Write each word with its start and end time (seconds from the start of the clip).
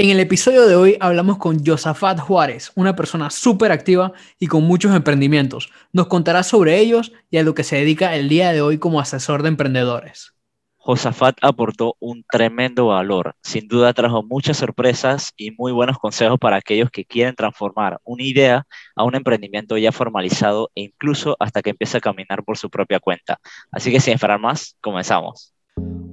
En 0.00 0.08
el 0.08 0.18
episodio 0.18 0.66
de 0.66 0.76
hoy 0.76 0.96
hablamos 0.98 1.36
con 1.36 1.62
Josafat 1.62 2.20
Juárez, 2.20 2.72
una 2.74 2.96
persona 2.96 3.28
súper 3.28 3.70
activa 3.70 4.14
y 4.38 4.46
con 4.46 4.64
muchos 4.64 4.96
emprendimientos. 4.96 5.70
Nos 5.92 6.06
contará 6.06 6.42
sobre 6.42 6.78
ellos 6.78 7.12
y 7.30 7.36
a 7.36 7.42
lo 7.42 7.54
que 7.54 7.64
se 7.64 7.76
dedica 7.76 8.16
el 8.16 8.30
día 8.30 8.50
de 8.50 8.62
hoy 8.62 8.78
como 8.78 8.98
asesor 8.98 9.42
de 9.42 9.50
emprendedores. 9.50 10.32
Josafat 10.76 11.36
aportó 11.42 11.96
un 12.00 12.24
tremendo 12.32 12.86
valor. 12.86 13.34
Sin 13.42 13.68
duda 13.68 13.92
trajo 13.92 14.22
muchas 14.22 14.56
sorpresas 14.56 15.34
y 15.36 15.50
muy 15.50 15.70
buenos 15.70 15.98
consejos 15.98 16.38
para 16.38 16.56
aquellos 16.56 16.90
que 16.90 17.04
quieren 17.04 17.34
transformar 17.34 18.00
una 18.02 18.22
idea 18.22 18.66
a 18.96 19.04
un 19.04 19.14
emprendimiento 19.16 19.76
ya 19.76 19.92
formalizado 19.92 20.70
e 20.74 20.80
incluso 20.80 21.36
hasta 21.38 21.60
que 21.60 21.68
empiece 21.68 21.98
a 21.98 22.00
caminar 22.00 22.42
por 22.42 22.56
su 22.56 22.70
propia 22.70 23.00
cuenta. 23.00 23.38
Así 23.70 23.92
que 23.92 24.00
sin 24.00 24.14
esperar 24.14 24.40
más, 24.40 24.78
comenzamos. 24.80 25.52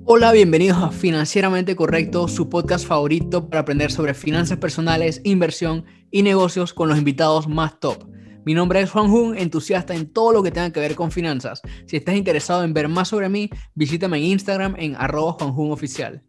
Hola, 0.06 0.32
bienvenidos 0.32 0.78
a 0.78 0.92
Financieramente 0.92 1.76
Correcto, 1.76 2.28
su 2.28 2.50
podcast 2.50 2.88
favorito 2.88 3.50
para 3.50 3.62
aprender 3.62 3.92
sobre 3.92 4.14
finanzas 4.14 4.58
personales, 4.58 5.20
inversión 5.24 5.86
y 6.12 6.24
negocios 6.24 6.74
con 6.74 6.88
los 6.90 6.98
invitados 6.98 7.48
más 7.48 7.80
top. 7.80 8.08
Mi 8.46 8.54
nombre 8.54 8.80
es 8.80 8.90
Juan 8.90 9.10
Jun, 9.10 9.38
entusiasta 9.38 9.94
en 9.94 10.12
todo 10.14 10.32
lo 10.32 10.42
que 10.42 10.52
tenga 10.52 10.72
que 10.72 10.80
ver 10.80 10.96
con 10.96 11.12
finanzas. 11.12 11.62
Si 11.86 11.98
estás 11.98 12.16
interesado 12.16 12.64
en 12.64 12.74
ver 12.74 12.88
más 12.88 13.10
sobre 13.10 13.28
mí, 13.28 13.50
visítame 13.76 14.20
en 14.20 14.24
Instagram 14.24 14.76
en 14.78 14.96
arroba 14.96 15.36
Oficial. 15.40 16.24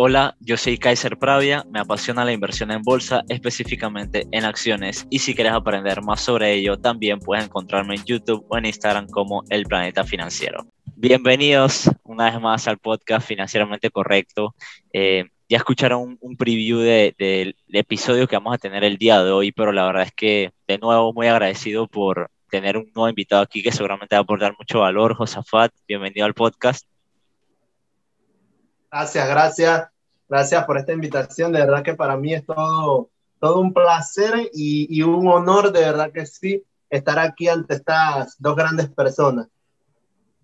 Hola, 0.00 0.36
yo 0.38 0.56
soy 0.56 0.78
Kaiser 0.78 1.18
Pravia, 1.18 1.64
me 1.72 1.80
apasiona 1.80 2.24
la 2.24 2.32
inversión 2.32 2.70
en 2.70 2.82
bolsa, 2.82 3.24
específicamente 3.28 4.28
en 4.30 4.44
acciones, 4.44 5.08
y 5.10 5.18
si 5.18 5.34
quieres 5.34 5.54
aprender 5.54 6.02
más 6.02 6.20
sobre 6.20 6.54
ello, 6.54 6.76
también 6.78 7.18
puedes 7.18 7.46
encontrarme 7.46 7.96
en 7.96 8.04
YouTube 8.04 8.46
o 8.48 8.56
en 8.56 8.66
Instagram 8.66 9.08
como 9.08 9.42
El 9.50 9.64
Planeta 9.64 10.04
Financiero. 10.04 10.64
Bienvenidos 10.94 11.90
una 12.04 12.30
vez 12.30 12.40
más 12.40 12.68
al 12.68 12.78
podcast 12.78 13.26
Financieramente 13.26 13.90
Correcto. 13.90 14.54
Eh, 14.92 15.24
ya 15.48 15.56
escucharon 15.56 16.16
un, 16.20 16.36
preview 16.36 16.78
del 16.78 17.56
episodio 17.66 18.28
que 18.28 18.36
vamos 18.36 18.54
a 18.54 18.58
tener 18.58 18.84
el 18.84 18.98
día 18.98 19.24
de 19.24 19.32
hoy, 19.32 19.50
pero 19.50 19.72
la 19.72 19.84
verdad 19.84 20.04
es 20.04 20.12
que 20.12 20.52
de 20.68 20.78
nuevo 20.78 21.12
muy 21.12 21.26
agradecido 21.26 21.88
por 21.88 22.30
tener 22.52 22.76
un 22.76 22.88
nuevo 22.94 23.08
invitado 23.08 23.42
aquí 23.42 23.64
que 23.64 23.72
seguramente 23.72 24.14
va 24.14 24.20
a 24.20 24.22
aportar 24.22 24.54
mucho 24.56 24.78
valor. 24.78 25.16
Josafat, 25.16 25.72
bienvenido 25.88 26.24
al 26.24 26.34
podcast. 26.34 26.86
Gracias, 28.90 29.28
gracias. 29.28 29.88
Gracias 30.28 30.64
por 30.64 30.78
esta 30.78 30.92
invitación. 30.92 31.52
De 31.52 31.60
verdad 31.60 31.82
que 31.82 31.94
para 31.94 32.16
mí 32.16 32.34
es 32.34 32.44
todo, 32.44 33.10
todo 33.40 33.60
un 33.60 33.72
placer 33.72 34.50
y, 34.52 34.86
y 34.90 35.02
un 35.02 35.26
honor, 35.28 35.72
de 35.72 35.80
verdad 35.80 36.12
que 36.12 36.26
sí, 36.26 36.62
estar 36.90 37.18
aquí 37.18 37.48
ante 37.48 37.74
estas 37.74 38.36
dos 38.38 38.56
grandes 38.56 38.88
personas. 38.88 39.48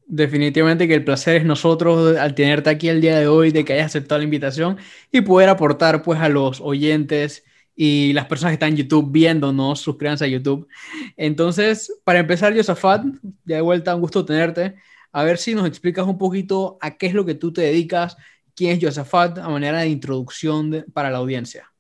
Definitivamente 0.07 0.87
que 0.87 0.95
el 0.95 1.05
placer 1.05 1.37
es 1.37 1.45
nosotros 1.47 2.17
al 2.19 2.35
tenerte 2.35 2.69
aquí 2.69 2.89
el 2.89 3.01
día 3.01 3.19
de 3.19 3.27
hoy, 3.27 3.51
de 3.51 3.65
que 3.65 3.73
hayas 3.73 3.87
aceptado 3.87 4.19
la 4.19 4.25
invitación 4.25 4.77
y 5.11 5.23
poder 5.23 5.49
aportar 5.49 6.03
pues 6.03 6.21
a 6.21 6.29
los 6.29 6.61
oyentes 6.61 7.45
y 7.75 8.13
las 8.13 8.27
personas 8.27 8.51
que 8.51 8.55
están 8.55 8.71
en 8.71 8.77
YouTube 8.77 9.11
viéndonos, 9.11 9.81
suscríbanse 9.81 10.27
a 10.27 10.29
YouTube. 10.29 10.69
Entonces, 11.17 11.93
para 12.05 12.21
empezar, 12.21 12.55
Josafat, 12.55 13.05
ya 13.45 13.57
de 13.57 13.63
vuelta, 13.63 13.95
un 13.95 14.03
gusto 14.03 14.25
tenerte. 14.25 14.75
A 15.11 15.25
ver 15.25 15.39
si 15.39 15.55
nos 15.55 15.67
explicas 15.67 16.07
un 16.07 16.19
poquito 16.19 16.77
a 16.81 16.97
qué 16.97 17.07
es 17.07 17.15
lo 17.15 17.25
que 17.25 17.35
tú 17.35 17.53
te 17.53 17.63
dedicas, 17.63 18.17
quién 18.55 18.77
es 18.77 18.85
Josafat, 18.85 19.39
a 19.39 19.49
manera 19.49 19.81
de 19.81 19.89
introducción 19.89 20.85
para 20.93 21.11
la 21.11 21.19
audiencia. 21.19 21.71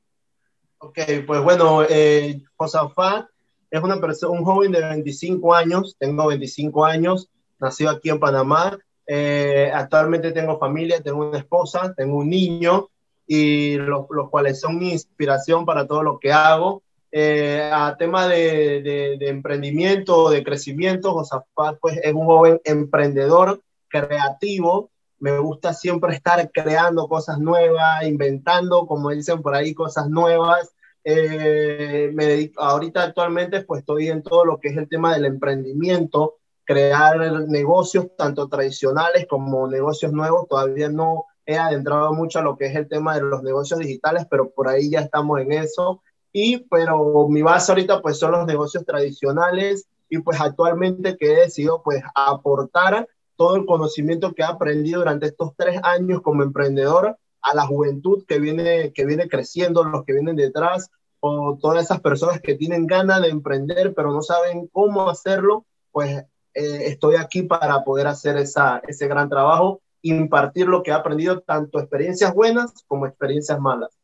Ok, 0.79 0.99
pues 1.27 1.43
bueno, 1.43 1.83
eh, 1.89 2.43
Josafat 2.57 3.27
es 3.71 3.83
una 3.83 4.01
persona, 4.01 4.39
un 4.39 4.45
joven 4.45 4.73
de 4.73 4.81
25 4.81 5.55
años, 5.55 5.97
tengo 5.99 6.27
25 6.27 6.85
años, 6.85 7.31
nacido 7.59 7.91
aquí 7.91 8.11
en 8.11 8.21
Panamá. 8.21 8.79
Eh, 9.07 9.71
actualmente 9.73 10.33
tengo 10.33 10.59
familia, 10.59 11.03
tengo 11.03 11.29
una 11.29 11.39
esposa, 11.39 11.93
tengo 11.97 12.19
un 12.19 12.31
niño 12.31 12.89
y 13.27 13.77
los, 13.77 14.07
cuales 14.31 14.61
son 14.61 14.79
mi 14.79 14.93
inspiración 14.93 15.65
para 15.65 15.87
todo 15.87 16.03
lo 16.03 16.19
que 16.19 16.33
hago. 16.33 16.83
Eh, 17.11 17.71
a 17.73 17.97
tema 17.97 18.27
de, 18.27 18.83
de, 19.19 19.29
emprendimiento, 19.29 20.31
de 20.31 20.43
crecimiento, 20.43 21.13
Josafat 21.13 21.79
pues, 21.81 21.99
es 22.03 22.13
un 22.13 22.27
joven 22.27 22.61
emprendedor, 22.65 23.63
creativo. 23.89 24.91
Me 25.25 25.39
gusta 25.39 25.73
siempre 25.73 26.15
estar 26.15 26.51
creando 26.53 27.09
cosas 27.09 27.39
nuevas, 27.39 28.05
inventando, 28.07 28.87
como 28.87 29.09
dicen 29.09 29.41
por 29.41 29.55
ahí, 29.55 29.73
cosas 29.73 30.11
nuevas. 30.11 30.75
Eh, 31.03 32.11
me 32.13 32.53
ahorita 32.59 33.05
actualmente 33.05 33.63
pues 33.63 33.81
estoy 33.81 34.09
en 34.09 34.23
todo 34.23 34.45
lo 34.45 34.61
que 34.61 34.69
es 34.69 34.77
el 34.77 34.87
tema 34.87 35.15
del 35.15 35.25
emprendimiento, 35.25 36.35
crear 36.65 37.19
negocios 37.49 38.09
tanto 38.19 38.51
tradicionales 38.51 39.27
como 39.27 39.67
negocios 39.67 40.13
nuevos. 40.13 40.47
Todavía 40.47 40.91
no 40.91 41.25
he 41.47 41.57
adentrado 41.57 42.13
mucho 42.13 42.41
a 42.41 42.43
lo 42.43 42.59
que 42.59 42.67
es 42.67 42.77
el 42.77 42.87
tema 42.87 43.15
de 43.15 43.23
los 43.23 43.43
negocios 43.43 43.81
digitales, 43.81 44.27
pero 44.29 44.51
por 44.51 44.69
ahí 44.69 44.91
ya 44.91 45.01
estamos 45.01 45.41
en 45.41 45.53
eso. 45.53 46.03
Y, 46.35 46.59
pero 46.69 47.29
mi 47.31 47.41
base 47.41 47.73
ahorita 47.73 48.03
pues 48.03 48.19
son 48.19 48.33
los 48.33 48.45
negocios 48.45 48.85
tradicionales 48.85 49.89
y 50.11 50.19
pues 50.19 50.39
actualmente 50.39 51.17
que 51.17 51.33
he 51.33 51.37
decidido 51.37 51.83
pues 51.83 52.03
aportar 52.15 53.09
todo 53.37 53.57
el 53.57 53.67
conocimiento 53.67 54.33
que 54.33 54.43
he 54.43 54.47
aprendido 54.47 55.01
durante 55.01 55.27
estos 55.27 55.53
tres 55.57 55.81
años 55.83 56.23
como 56.23 56.43
emprendedor 56.43 57.17
a 57.43 57.55
la 57.55 57.67
juventud 57.67 58.25
que 58.27 58.39
viene, 58.39 58.93
que 58.93 59.05
viene 59.05 59.29
creciendo, 59.29 59.85
los 59.85 60.05
que 60.05 60.15
vienen 60.15 60.37
detrás, 60.37 60.91
o 61.21 61.59
todas 61.61 61.85
esas 61.85 62.01
personas 62.01 62.41
que 62.41 62.55
tienen 62.55 62.87
ganas 62.87 63.23
de 63.23 63.29
emprender 63.29 63.95
pero 63.95 64.13
no 64.13 64.23
saben 64.23 64.69
cómo 64.69 65.09
hacerlo, 65.09 65.65
pues 65.91 66.25
eh, 66.55 66.87
estoy 66.87 67.17
aquí 67.17 67.43
para 67.43 67.83
poder 67.83 68.07
hacer 68.07 68.37
esa, 68.37 68.81
ese 68.87 69.09
gran 69.09 69.29
trabajo, 69.29 69.81
impartir 70.03 70.67
lo 70.67 70.83
que 70.83 70.91
he 70.91 70.95
aprendido, 70.95 71.41
tanto 71.41 71.81
experiencias 71.81 72.35
buenas 72.35 72.85
como 72.87 73.07
experiencias 73.07 73.59
malas. 73.59 73.99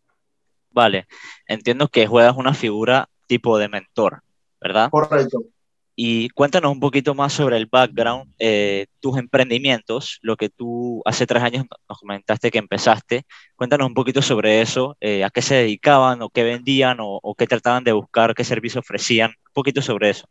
Vale, 0.70 1.06
entiendo 1.46 1.88
que 1.88 2.06
juegas 2.06 2.36
una 2.36 2.54
figura 2.54 3.08
tipo 3.26 3.58
de 3.58 3.68
mentor, 3.68 4.22
¿verdad? 4.60 4.90
Correcto. 4.90 5.42
Y 6.02 6.30
cuéntanos 6.30 6.72
un 6.72 6.80
poquito 6.80 7.14
más 7.14 7.34
sobre 7.34 7.58
el 7.58 7.66
background, 7.66 8.32
eh, 8.38 8.86
tus 9.00 9.18
emprendimientos, 9.18 10.18
lo 10.22 10.38
que 10.38 10.48
tú 10.48 11.02
hace 11.04 11.26
tres 11.26 11.42
años 11.42 11.66
nos 11.86 11.98
comentaste 11.98 12.50
que 12.50 12.56
empezaste. 12.56 13.24
Cuéntanos 13.54 13.86
un 13.86 13.92
poquito 13.92 14.22
sobre 14.22 14.62
eso, 14.62 14.96
eh, 14.98 15.24
a 15.24 15.28
qué 15.28 15.42
se 15.42 15.56
dedicaban 15.56 16.22
o 16.22 16.30
qué 16.30 16.42
vendían 16.42 17.00
o, 17.00 17.20
o, 17.22 17.34
qué 17.34 17.46
trataban 17.46 17.84
de 17.84 17.92
buscar, 17.92 18.34
qué 18.34 18.44
servicio 18.44 18.80
ofrecían, 18.80 19.28
un 19.28 19.52
poquito 19.52 19.82
sobre 19.82 20.08
eso. 20.08 20.26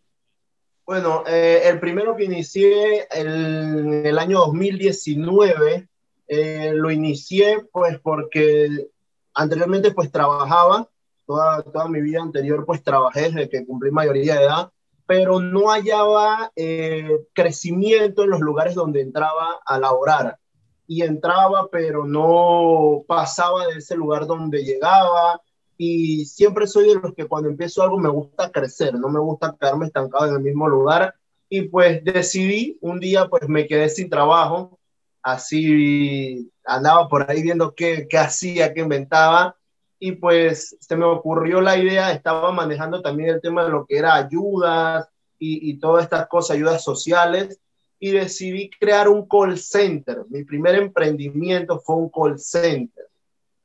Bueno, 0.87 1.23
eh, 1.27 1.61
el 1.65 1.79
primero 1.79 2.15
que 2.15 2.23
inicié 2.23 3.05
en 3.11 4.07
el 4.07 4.17
año 4.17 4.39
2019, 4.39 5.87
eh, 6.29 6.71
lo 6.73 6.89
inicié 6.89 7.63
pues 7.71 7.99
porque 7.99 8.87
anteriormente 9.35 9.91
pues 9.91 10.11
trabajaba, 10.11 10.89
toda, 11.27 11.61
toda 11.61 11.87
mi 11.87 12.01
vida 12.01 12.23
anterior 12.23 12.65
pues 12.65 12.81
trabajé 12.81 13.29
desde 13.29 13.49
que 13.49 13.67
cumplí 13.67 13.91
mayoría 13.91 14.33
de 14.33 14.45
edad, 14.45 14.71
pero 15.09 15.39
no 15.39 15.71
hallaba 15.71 16.51
eh, 16.55 17.09
crecimiento 17.33 18.23
en 18.23 18.29
los 18.29 18.41
lugares 18.41 18.75
donde 18.75 19.01
entraba 19.01 19.59
a 19.65 19.79
laborar. 19.79 20.37
Y 20.85 21.01
entraba, 21.01 21.67
pero 21.71 22.05
no 22.05 23.03
pasaba 23.07 23.65
de 23.65 23.79
ese 23.79 23.95
lugar 23.95 24.27
donde 24.27 24.63
llegaba, 24.63 25.41
y 25.79 26.25
siempre 26.25 26.67
soy 26.67 26.89
de 26.89 26.99
los 27.01 27.15
que 27.15 27.25
cuando 27.25 27.49
empiezo 27.49 27.81
algo 27.81 27.97
me 27.97 28.09
gusta 28.09 28.51
crecer, 28.51 28.93
no 28.93 29.09
me 29.09 29.19
gusta 29.19 29.57
quedarme 29.59 29.87
estancado 29.87 30.27
en 30.27 30.35
el 30.35 30.41
mismo 30.41 30.69
lugar. 30.69 31.15
Y 31.49 31.63
pues 31.63 32.03
decidí, 32.03 32.77
un 32.79 32.99
día 32.99 33.27
pues 33.29 33.49
me 33.49 33.65
quedé 33.65 33.89
sin 33.89 34.11
trabajo, 34.11 34.77
así 35.23 36.51
andaba 36.63 37.07
por 37.07 37.31
ahí 37.31 37.41
viendo 37.41 37.73
qué, 37.73 38.05
qué 38.07 38.19
hacía, 38.19 38.75
qué 38.75 38.81
inventaba 38.81 39.55
y 39.99 40.13
pues 40.13 40.77
se 40.79 40.95
me 40.95 41.05
ocurrió 41.05 41.61
la 41.61 41.77
idea, 41.77 42.11
estaba 42.11 42.51
manejando 42.51 43.01
también 43.01 43.29
el 43.29 43.41
tema 43.41 43.63
de 43.65 43.71
lo 43.71 43.85
que 43.85 43.97
era 43.97 44.15
ayudas 44.15 45.07
y, 45.37 45.69
y 45.69 45.79
todas 45.79 46.03
estas 46.05 46.27
cosas, 46.27 46.55
ayudas 46.55 46.83
sociales 46.83 47.59
y 47.99 48.11
decidí 48.11 48.69
crear 48.69 49.09
un 49.09 49.27
call 49.27 49.57
center. 49.59 50.19
Mi 50.29 50.45
primer 50.45 50.75
emprendimiento 50.75 51.79
fue 51.79 51.97
un 51.97 52.09
call 52.09 52.39
center 52.39 53.09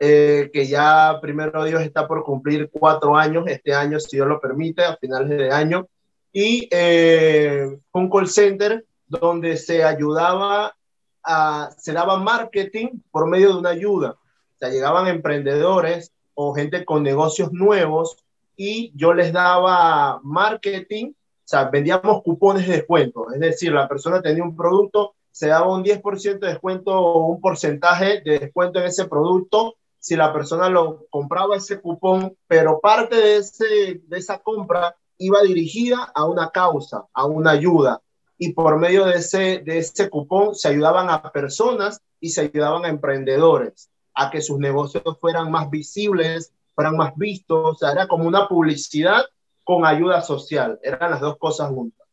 eh, 0.01 0.51
que 0.53 0.67
ya 0.67 1.19
primero 1.23 1.65
Dios 1.65 1.83
está 1.83 2.07
por 2.07 2.25
cumplir 2.25 2.69
cuatro 2.71 3.17
años, 3.17 3.45
este 3.47 3.75
año, 3.75 4.01
si 4.01 4.17
Dios 4.17 4.27
lo 4.27 4.41
permite, 4.41 4.85
a 4.85 4.97
finales 4.97 5.31
de 5.31 5.51
año, 5.51 5.89
y 6.33 6.69
eh, 6.71 7.79
un 7.93 8.11
call 8.11 8.29
center 8.29 8.85
donde 9.07 9.57
se 9.57 9.85
ayudaba 9.85 10.75
a, 11.23 11.71
se 11.79 11.93
daba 11.93 12.19
marketing 12.19 13.01
por 13.11 13.29
medio 13.29 13.53
de 13.53 13.59
una 13.61 13.71
ayuda. 13.71 14.11
O 14.11 14.59
sea, 14.59 14.69
llegaban 14.69 15.07
emprendedores 15.07 16.13
o 16.35 16.55
gente 16.55 16.85
con 16.85 17.03
negocios 17.03 17.53
nuevos 17.53 18.17
y 18.57 18.93
yo 18.95 19.15
les 19.15 19.33
daba 19.33 20.21
marketing, 20.23 21.11
o 21.11 21.47
sea, 21.47 21.65
vendíamos 21.65 22.23
cupones 22.23 22.67
de 22.67 22.77
descuento, 22.77 23.33
es 23.33 23.41
decir, 23.41 23.73
la 23.73 23.89
persona 23.89 24.23
tenía 24.23 24.45
un 24.45 24.57
producto, 24.57 25.15
se 25.31 25.49
daba 25.49 25.73
un 25.75 25.83
10% 25.83 26.39
de 26.39 26.53
descuento 26.53 26.93
o 26.93 27.27
un 27.27 27.41
porcentaje 27.41 28.21
de 28.21 28.39
descuento 28.39 28.79
en 28.79 28.87
ese 28.87 29.07
producto 29.07 29.77
si 30.05 30.17
la 30.17 30.35
persona 30.35 30.69
lo 30.69 31.07
compraba 31.09 31.57
ese 31.57 31.81
cupón, 31.81 32.37
pero 32.47 32.79
parte 32.79 33.17
de, 33.17 33.37
ese, 33.39 34.03
de 34.07 34.19
esa 34.19 34.39
compra 34.39 34.95
iba 35.17 35.41
dirigida 35.41 36.13
a 36.15 36.27
una 36.27 36.51
causa, 36.51 37.07
a 37.15 37.25
una 37.25 37.53
ayuda. 37.53 38.03
Y 38.37 38.53
por 38.53 38.79
medio 38.79 39.07
de 39.07 39.15
ese, 39.15 39.63
de 39.65 39.79
ese 39.79 40.11
cupón 40.11 40.55
se 40.55 40.69
ayudaban 40.69 41.09
a 41.09 41.23
personas 41.33 42.03
y 42.21 42.29
se 42.29 42.43
ayudaban 42.43 42.85
a 42.85 42.89
emprendedores. 42.89 43.89
A 44.15 44.31
que 44.31 44.41
sus 44.41 44.59
negocios 44.59 45.03
fueran 45.21 45.51
más 45.51 45.71
visibles, 45.71 46.53
fueran 46.75 46.97
más 46.97 47.13
vistos, 47.17 47.59
o 47.65 47.75
sea, 47.75 47.93
era 47.93 48.07
como 48.07 48.27
una 48.27 48.49
publicidad 48.49 49.23
con 49.63 49.87
ayuda 49.87 50.21
social, 50.23 50.79
eran 50.83 51.11
las 51.11 51.21
dos 51.21 51.39
cosas 51.39 51.71
juntas. 51.71 52.07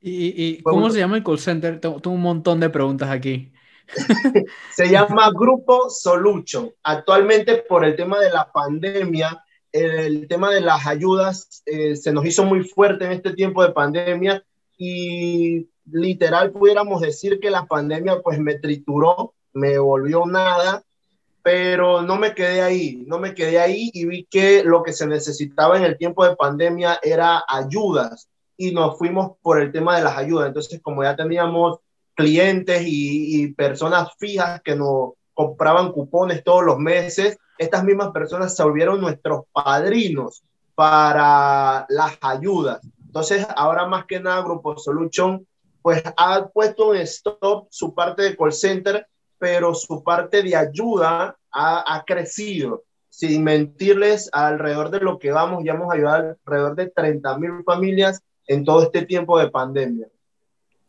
¿Y, 0.00 0.62
cómo 0.62 0.90
se 0.90 1.00
llama 1.00 1.16
el 1.16 1.24
call 1.24 1.38
center? 1.38 1.80
Tengo, 1.80 2.00
un 2.06 2.20
montón 2.20 2.60
de 2.60 2.70
preguntas 2.70 3.10
aquí. 3.10 3.52
se 4.74 4.88
llama 4.88 5.30
Grupo 5.34 5.90
Solution. 5.90 6.70
Actualmente 6.82 7.56
por 7.68 7.84
el 7.84 7.96
tema 7.96 8.20
de 8.20 8.30
la 8.30 8.50
pandemia, 8.52 9.44
el 9.72 10.28
tema 10.28 10.50
de 10.50 10.60
las 10.60 10.86
ayudas 10.86 11.62
eh, 11.66 11.96
se 11.96 12.12
nos 12.12 12.24
hizo 12.24 12.44
muy 12.44 12.64
fuerte 12.64 13.06
en 13.06 13.12
este 13.12 13.32
tiempo 13.34 13.62
de 13.62 13.72
pandemia 13.72 14.44
y 14.76 15.68
literal 15.90 16.52
pudiéramos 16.52 17.00
decir 17.00 17.40
que 17.40 17.50
la 17.50 17.66
pandemia 17.66 18.20
pues 18.22 18.38
me 18.38 18.54
trituró, 18.54 19.34
me 19.52 19.78
volvió 19.78 20.26
nada, 20.26 20.84
pero 21.42 22.02
no 22.02 22.16
me 22.16 22.34
quedé 22.34 22.62
ahí, 22.62 23.04
no 23.06 23.18
me 23.18 23.34
quedé 23.34 23.58
ahí 23.58 23.90
y 23.92 24.04
vi 24.06 24.24
que 24.24 24.62
lo 24.64 24.82
que 24.82 24.92
se 24.92 25.06
necesitaba 25.06 25.76
en 25.76 25.84
el 25.84 25.96
tiempo 25.96 26.24
de 26.24 26.36
pandemia 26.36 26.98
era 27.02 27.42
ayudas 27.48 28.28
y 28.56 28.72
nos 28.72 28.98
fuimos 28.98 29.32
por 29.40 29.60
el 29.60 29.72
tema 29.72 29.96
de 29.96 30.04
las 30.04 30.16
ayudas. 30.16 30.48
Entonces, 30.48 30.80
como 30.82 31.02
ya 31.02 31.16
teníamos 31.16 31.78
clientes 32.14 32.82
y, 32.82 33.42
y 33.42 33.52
personas 33.52 34.08
fijas 34.18 34.60
que 34.62 34.74
nos 34.74 35.12
compraban 35.32 35.92
cupones 35.92 36.42
todos 36.42 36.64
los 36.64 36.78
meses, 36.78 37.38
estas 37.58 37.84
mismas 37.84 38.10
personas 38.10 38.54
se 38.56 38.62
volvieron 38.62 39.00
nuestros 39.00 39.44
padrinos 39.52 40.42
para 40.74 41.86
las 41.88 42.18
ayudas. 42.20 42.80
Entonces, 43.06 43.46
ahora 43.56 43.86
más 43.86 44.04
que 44.06 44.20
nada, 44.20 44.42
Grupo 44.42 44.78
Solution, 44.78 45.46
pues 45.82 46.02
ha 46.16 46.46
puesto 46.48 46.94
en 46.94 47.02
stop 47.02 47.66
su 47.70 47.94
parte 47.94 48.22
de 48.22 48.36
call 48.36 48.52
center, 48.52 49.06
pero 49.38 49.74
su 49.74 50.02
parte 50.02 50.42
de 50.42 50.56
ayuda 50.56 51.36
ha, 51.52 51.94
ha 51.96 52.04
crecido. 52.04 52.84
Sin 53.08 53.42
mentirles, 53.42 54.30
alrededor 54.32 54.90
de 54.90 55.00
lo 55.00 55.18
que 55.18 55.32
vamos, 55.32 55.64
ya 55.64 55.72
hemos 55.72 55.92
ayudado 55.92 56.36
alrededor 56.46 56.76
de 56.76 56.90
30 56.90 57.38
mil 57.38 57.50
familias 57.64 58.22
en 58.46 58.64
todo 58.64 58.84
este 58.84 59.02
tiempo 59.02 59.38
de 59.38 59.50
pandemia. 59.50 60.08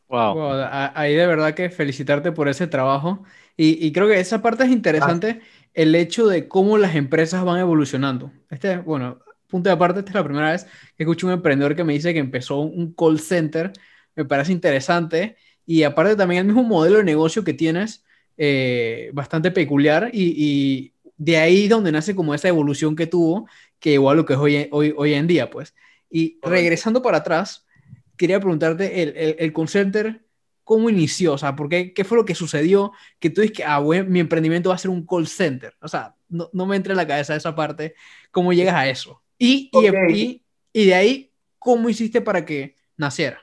Wow. 0.10 0.68
Ahí 0.96 1.16
de 1.16 1.28
verdad 1.28 1.54
que 1.54 1.70
felicitarte 1.70 2.32
por 2.32 2.48
ese 2.48 2.68
trabajo. 2.68 3.24
Y, 3.56 3.86
y 3.86 3.92
creo 3.92 4.08
que 4.08 4.20
esa 4.20 4.42
parte 4.42 4.64
es 4.64 4.72
interesante, 4.72 5.42
el 5.74 5.94
hecho 5.94 6.28
de 6.28 6.48
cómo 6.48 6.78
las 6.78 6.96
empresas 6.96 7.44
van 7.44 7.60
evolucionando. 7.60 8.32
Este, 8.50 8.78
bueno, 8.78 9.20
punto 9.48 9.70
de 9.70 9.74
aparte, 9.74 10.00
esta 10.00 10.12
es 10.12 10.16
la 10.16 10.24
primera 10.24 10.52
vez 10.52 10.66
que 10.96 11.04
escucho 11.04 11.28
un 11.28 11.34
emprendedor 11.34 11.76
que 11.76 11.84
me 11.84 11.94
dice 11.94 12.14
que 12.14 12.20
empezó 12.20 12.60
un 12.60 12.94
call 12.94 13.20
center. 13.20 13.72
Me 14.16 14.26
parece 14.26 14.52
interesante. 14.52 15.38
Y 15.66 15.84
aparte 15.84 16.16
también 16.16 16.42
el 16.42 16.48
mismo 16.48 16.64
modelo 16.64 16.98
de 16.98 17.04
negocio 17.04 17.44
que 17.44 17.54
tienes, 17.54 18.04
eh, 18.40 19.12
bastante 19.14 19.52
peculiar. 19.52 20.10
Y, 20.14 20.34
y, 20.36 20.94
de 21.18 21.36
ahí 21.36 21.68
donde 21.68 21.92
nace 21.92 22.16
como 22.16 22.34
esa 22.34 22.48
evolución 22.48 22.96
que 22.96 23.06
tuvo, 23.06 23.46
que 23.78 23.92
igual 23.92 24.16
lo 24.16 24.26
que 24.26 24.34
es 24.34 24.40
hoy, 24.40 24.70
hoy, 24.72 24.94
hoy 24.96 25.14
en 25.14 25.28
día, 25.28 25.50
pues. 25.50 25.76
Y 26.10 26.40
regresando 26.42 27.02
para 27.02 27.18
atrás, 27.18 27.68
quería 28.16 28.40
preguntarte, 28.40 29.04
el, 29.04 29.10
el, 29.18 29.36
el 29.38 29.54
call 29.54 29.68
center, 29.68 30.22
¿cómo 30.64 30.90
inició? 30.90 31.34
O 31.34 31.38
sea, 31.38 31.58
¿por 31.58 31.68
qué, 31.68 31.94
¿qué 31.94 32.06
fue 32.06 32.18
lo 32.18 32.24
que 32.24 32.36
sucedió? 32.36 32.94
Que 33.20 33.30
tú 33.30 33.42
dices 33.42 33.58
que, 33.58 33.64
ah, 33.66 33.80
bueno, 33.80 34.10
mi 34.10 34.22
emprendimiento 34.22 34.70
va 34.70 34.76
a 34.76 34.78
ser 34.78 34.92
un 34.92 35.06
call 35.06 35.28
center. 35.28 35.76
O 35.82 35.90
sea, 35.90 36.16
no, 36.30 36.50
no 36.54 36.66
me 36.66 36.78
entra 36.78 36.94
en 36.94 36.98
la 36.98 37.08
cabeza 37.08 37.36
esa 37.36 37.54
parte. 37.54 37.96
¿Cómo 38.32 38.54
llegas 38.54 38.76
a 38.76 38.88
eso? 38.88 39.22
Y, 39.38 39.70
y, 39.74 40.42
y, 40.72 40.86
de 40.86 40.94
ahí, 40.96 41.34
¿cómo 41.58 41.90
hiciste 41.90 42.22
para 42.22 42.46
que 42.46 42.76
naciera? 42.96 43.42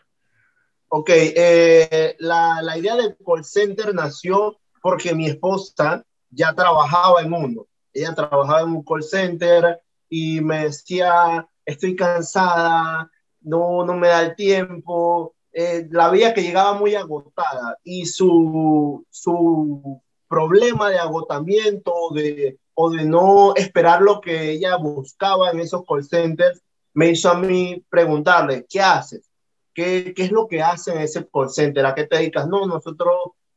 Ok, 0.89 1.11
eh, 1.13 2.17
la, 2.21 2.63
la, 2.63 2.79
idea 2.79 2.97
del 2.97 3.17
call 3.17 3.45
center 3.45 3.95
nació 3.95 4.59
porque 4.87 5.13
mi 5.17 5.27
esposa 5.27 6.05
ya 6.31 6.55
trabajaba 6.55 7.21
en 7.21 7.33
uno. 7.33 7.67
Ella 7.93 8.15
trabajaba 8.15 8.61
en 8.61 8.69
un 8.69 8.85
call 8.85 9.03
center 9.03 9.81
y 10.09 10.41
me 10.41 10.67
decía, 10.67 11.45
estoy 11.65 11.97
cansada, 11.97 13.11
no, 13.41 13.85
no 13.85 13.95
me 13.95 14.07
da 14.07 14.23
el 14.23 14.37
tiempo. 14.37 15.35
Eh, 15.53 15.89
la 15.91 16.09
veía 16.09 16.33
que 16.33 16.43
llegaba 16.43 16.75
muy 16.75 16.95
agotada 16.95 17.77
y 17.83 18.07
su, 18.07 19.05
su 19.11 20.01
problema 20.29 20.89
de 20.89 21.01
agotamiento 21.01 21.93
de, 22.15 22.57
o 22.75 22.89
de 22.89 23.05
no 23.05 23.57
esperar 23.57 24.03
lo 24.03 24.21
que 24.21 24.53
ella 24.53 24.77
buscaba 24.77 25.51
en 25.51 25.59
esos 25.59 25.83
call 25.85 26.05
centers 26.05 26.63
me 26.95 27.11
hizo 27.11 27.29
a 27.29 27.35
mí 27.35 27.85
preguntarle, 27.91 28.65
¿qué 28.69 28.83
haces? 28.83 29.29
¿Qué, 29.75 30.15
qué 30.15 30.23
es 30.23 30.31
lo 30.31 30.47
que 30.47 30.63
hace 30.63 30.93
en 30.93 30.99
ese 30.99 31.27
call 31.27 31.51
center? 31.51 31.85
¿A 31.85 31.95
qué 31.97 32.05
te 32.05 32.19
dedicas? 32.19 32.47
No, 32.47 32.67
nosotros 32.67 33.17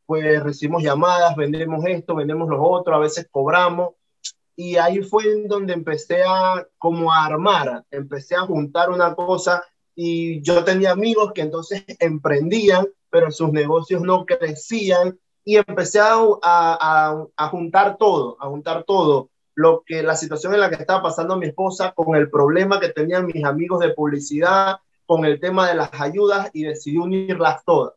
pues 0.10 0.42
recibimos 0.42 0.82
llamadas, 0.82 1.36
vendemos 1.36 1.86
esto, 1.86 2.16
vendemos 2.16 2.50
lo 2.50 2.64
otro, 2.64 2.96
a 2.96 2.98
veces 2.98 3.28
cobramos 3.30 3.92
y 4.56 4.76
ahí 4.76 5.04
fue 5.04 5.32
en 5.32 5.48
donde 5.48 5.72
empecé 5.72 6.24
a 6.24 6.68
como 6.80 7.14
a 7.14 7.28
armar, 7.28 7.86
empecé 7.92 8.36
a 8.36 8.42
juntar 8.42 8.90
una 8.90 9.14
cosa 9.14 9.64
y 9.94 10.42
yo 10.42 10.64
tenía 10.64 10.94
amigos 10.94 11.32
que 11.32 11.42
entonces 11.42 11.86
emprendían, 12.00 12.88
pero 13.12 13.30
sus 13.30 13.52
negocios 13.52 14.02
no 14.02 14.26
crecían 14.26 15.20
y 15.46 15.58
empecé 15.58 16.00
a, 16.00 16.16
a, 16.42 17.28
a, 17.38 17.48
juntar 17.50 17.98
todo, 17.98 18.36
a 18.40 18.48
juntar 18.48 18.86
todo, 18.86 19.30
lo 19.54 19.84
que 19.86 20.02
la 20.02 20.16
situación 20.16 20.56
en 20.56 20.62
la 20.62 20.72
que 20.72 20.78
estaba 20.78 21.04
pasando 21.04 21.38
mi 21.38 21.46
esposa 21.46 21.92
con 21.92 22.16
el 22.16 22.32
problema 22.32 22.80
que 22.80 22.90
tenían 22.90 23.28
mis 23.28 23.46
amigos 23.46 23.80
de 23.80 23.94
publicidad, 23.94 24.78
con 25.06 25.24
el 25.24 25.40
tema 25.40 25.68
de 25.68 25.76
las 25.76 25.92
ayudas 26.02 26.50
y 26.52 26.64
decidí 26.64 26.98
unirlas 26.98 27.64
todas. 27.64 27.94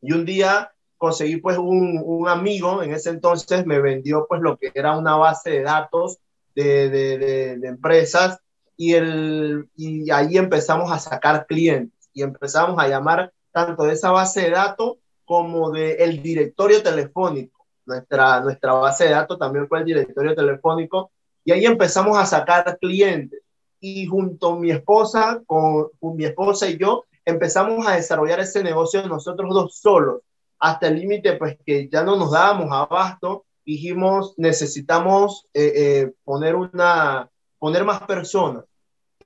Y 0.00 0.12
un 0.14 0.24
día 0.24 0.72
conseguí 1.02 1.38
pues 1.38 1.58
un, 1.58 2.00
un, 2.00 2.28
amigo, 2.28 2.80
en 2.80 2.92
ese 2.92 3.10
entonces 3.10 3.66
me 3.66 3.80
vendió 3.80 4.24
pues 4.28 4.40
lo 4.40 4.56
que 4.56 4.70
era 4.72 4.96
una 4.96 5.16
base 5.16 5.50
de 5.50 5.62
datos 5.62 6.18
de, 6.54 6.88
de, 6.90 7.18
de, 7.18 7.58
de 7.58 7.68
empresas 7.68 8.38
y, 8.76 8.94
el, 8.94 9.68
y 9.74 10.12
ahí 10.12 10.36
empezamos 10.36 10.92
a 10.92 11.00
sacar 11.00 11.46
clientes 11.48 12.08
y 12.12 12.22
empezamos 12.22 12.78
a 12.78 12.86
llamar 12.86 13.32
tanto 13.50 13.82
de 13.82 13.94
esa 13.94 14.12
base 14.12 14.42
de 14.42 14.50
datos 14.50 14.98
como 15.24 15.72
del 15.72 15.96
el 15.98 16.22
directorio 16.22 16.80
telefónico. 16.84 17.66
Nuestra, 17.84 18.38
nuestra 18.38 18.74
base 18.74 19.06
de 19.06 19.10
datos 19.10 19.40
también 19.40 19.66
fue 19.66 19.80
el 19.80 19.86
directorio 19.86 20.36
telefónico 20.36 21.10
y 21.44 21.50
ahí 21.50 21.64
empezamos 21.64 22.16
a 22.16 22.26
sacar 22.26 22.78
clientes 22.78 23.40
y 23.80 24.06
junto 24.06 24.52
a 24.52 24.56
mi 24.60 24.70
esposa, 24.70 25.42
con, 25.46 25.88
con 25.98 26.14
mi 26.14 26.26
esposa 26.26 26.70
y 26.70 26.78
yo, 26.78 27.06
empezamos 27.24 27.88
a 27.88 27.96
desarrollar 27.96 28.38
ese 28.38 28.62
negocio 28.62 29.04
nosotros 29.08 29.52
dos 29.52 29.80
solos 29.80 30.22
hasta 30.62 30.86
el 30.86 31.00
límite 31.00 31.32
pues 31.32 31.56
que 31.66 31.88
ya 31.88 32.04
no 32.04 32.14
nos 32.14 32.30
dábamos 32.30 32.70
abasto, 32.70 33.44
dijimos 33.66 34.34
necesitamos 34.36 35.48
eh, 35.52 35.72
eh, 35.74 36.12
poner 36.22 36.54
una, 36.54 37.28
poner 37.58 37.84
más 37.84 38.02
personas. 38.02 38.64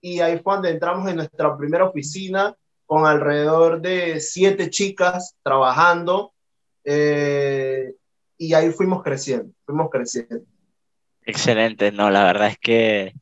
Y 0.01 0.21
ahí 0.21 0.37
fue 0.37 0.45
cuando 0.45 0.69
entramos 0.69 1.07
en 1.11 1.17
nuestra 1.17 1.55
primera 1.55 1.85
oficina 1.85 2.57
con 2.87 3.05
alrededor 3.05 3.83
de 3.83 4.19
siete 4.19 4.71
chicas 4.71 5.37
trabajando 5.43 6.33
eh, 6.85 7.93
y 8.39 8.55
ahí 8.55 8.71
fuimos 8.71 9.03
creciendo, 9.03 9.53
fuimos 9.67 9.91
creciendo. 9.91 10.41
Excelente, 11.21 11.93
no, 11.93 12.09
la 12.09 12.25
verdad 12.25 12.49
es 12.49 12.59
que 12.59 13.13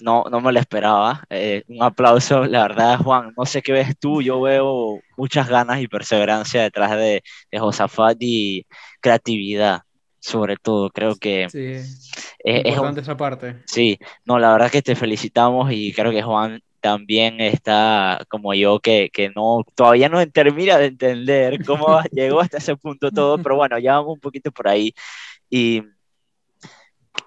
no, 0.00 0.24
no 0.30 0.40
me 0.40 0.52
lo 0.52 0.60
esperaba. 0.60 1.24
Eh, 1.30 1.64
un 1.68 1.82
aplauso, 1.82 2.44
la 2.44 2.62
verdad, 2.62 2.98
Juan. 2.98 3.32
No 3.36 3.44
sé 3.44 3.62
qué 3.62 3.72
ves 3.72 3.98
tú, 3.98 4.22
yo 4.22 4.40
veo 4.40 5.00
muchas 5.16 5.48
ganas 5.48 5.80
y 5.80 5.88
perseverancia 5.88 6.62
detrás 6.62 6.92
de, 6.92 7.22
de 7.50 7.58
Josafat 7.58 8.16
y 8.20 8.66
creatividad, 9.00 9.82
sobre 10.20 10.56
todo. 10.56 10.90
Creo 10.90 11.16
que 11.16 11.48
sí, 11.50 11.72
es 12.44 12.66
importante 12.66 13.00
esa 13.00 13.16
parte. 13.16 13.62
Sí, 13.66 13.98
no, 14.24 14.38
la 14.38 14.52
verdad 14.52 14.70
que 14.70 14.82
te 14.82 14.94
felicitamos 14.94 15.70
y 15.72 15.92
creo 15.92 16.12
que 16.12 16.22
Juan 16.22 16.62
también 16.80 17.40
está 17.40 18.24
como 18.28 18.54
yo, 18.54 18.78
que, 18.78 19.10
que 19.12 19.30
no, 19.30 19.64
todavía 19.74 20.08
no 20.08 20.24
termina 20.28 20.78
de 20.78 20.86
entender 20.86 21.64
cómo 21.64 22.00
llegó 22.12 22.40
hasta 22.40 22.58
ese 22.58 22.76
punto 22.76 23.10
todo, 23.10 23.38
pero 23.38 23.56
bueno, 23.56 23.78
ya 23.78 23.94
vamos 23.94 24.14
un 24.14 24.20
poquito 24.20 24.52
por 24.52 24.68
ahí. 24.68 24.94
Y 25.50 25.82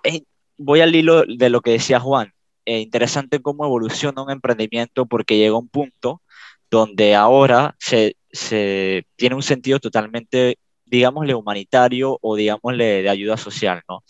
eh, 0.04 0.24
voy 0.58 0.80
al 0.80 0.96
hilo 0.96 1.24
de 1.25 1.50
lo 1.50 1.60
que 1.62 1.72
decía 1.72 2.00
Juan 2.00 2.34
eh, 2.65 2.80
interesante 2.80 3.41
cómo 3.41 3.65
evoluciona 3.65 4.22
un 4.22 4.32
emprendimiento 4.32 5.06
porque 5.06 5.38
llega 5.38 5.58
un 5.58 5.68
punto 5.68 6.22
donde 6.70 7.15
ahora 7.15 7.75
se, 7.80 8.15
se 8.32 9.06
tiene 9.15 9.36
un 9.36 9.44
sentido 9.44 9.80
totalmente, 9.80 10.58
digámosle, 10.86 11.36
humanitario 11.36 12.18
o 12.22 12.36
digámosle 12.36 13.03
de 13.03 13.10
ayuda 13.10 13.38
social, 13.38 13.82
¿no? 13.89 14.03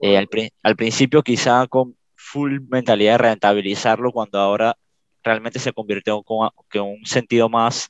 Eh, 0.00 0.16
al, 0.16 0.28
al, 0.62 0.76
principio 0.76 1.22
quizá 1.22 1.66
con 1.66 1.96
full 2.14 2.60
mentalidad 2.68 3.12
de 3.12 3.18
rentabilizarlo 3.18 4.12
cuando 4.12 4.38
ahora 4.38 4.76
realmente 5.22 5.58
se 5.58 5.72
convirtió 5.72 6.22
con, 6.22 6.50
con 6.70 6.82
un 6.82 7.04
sentido 7.04 7.48
más, 7.48 7.88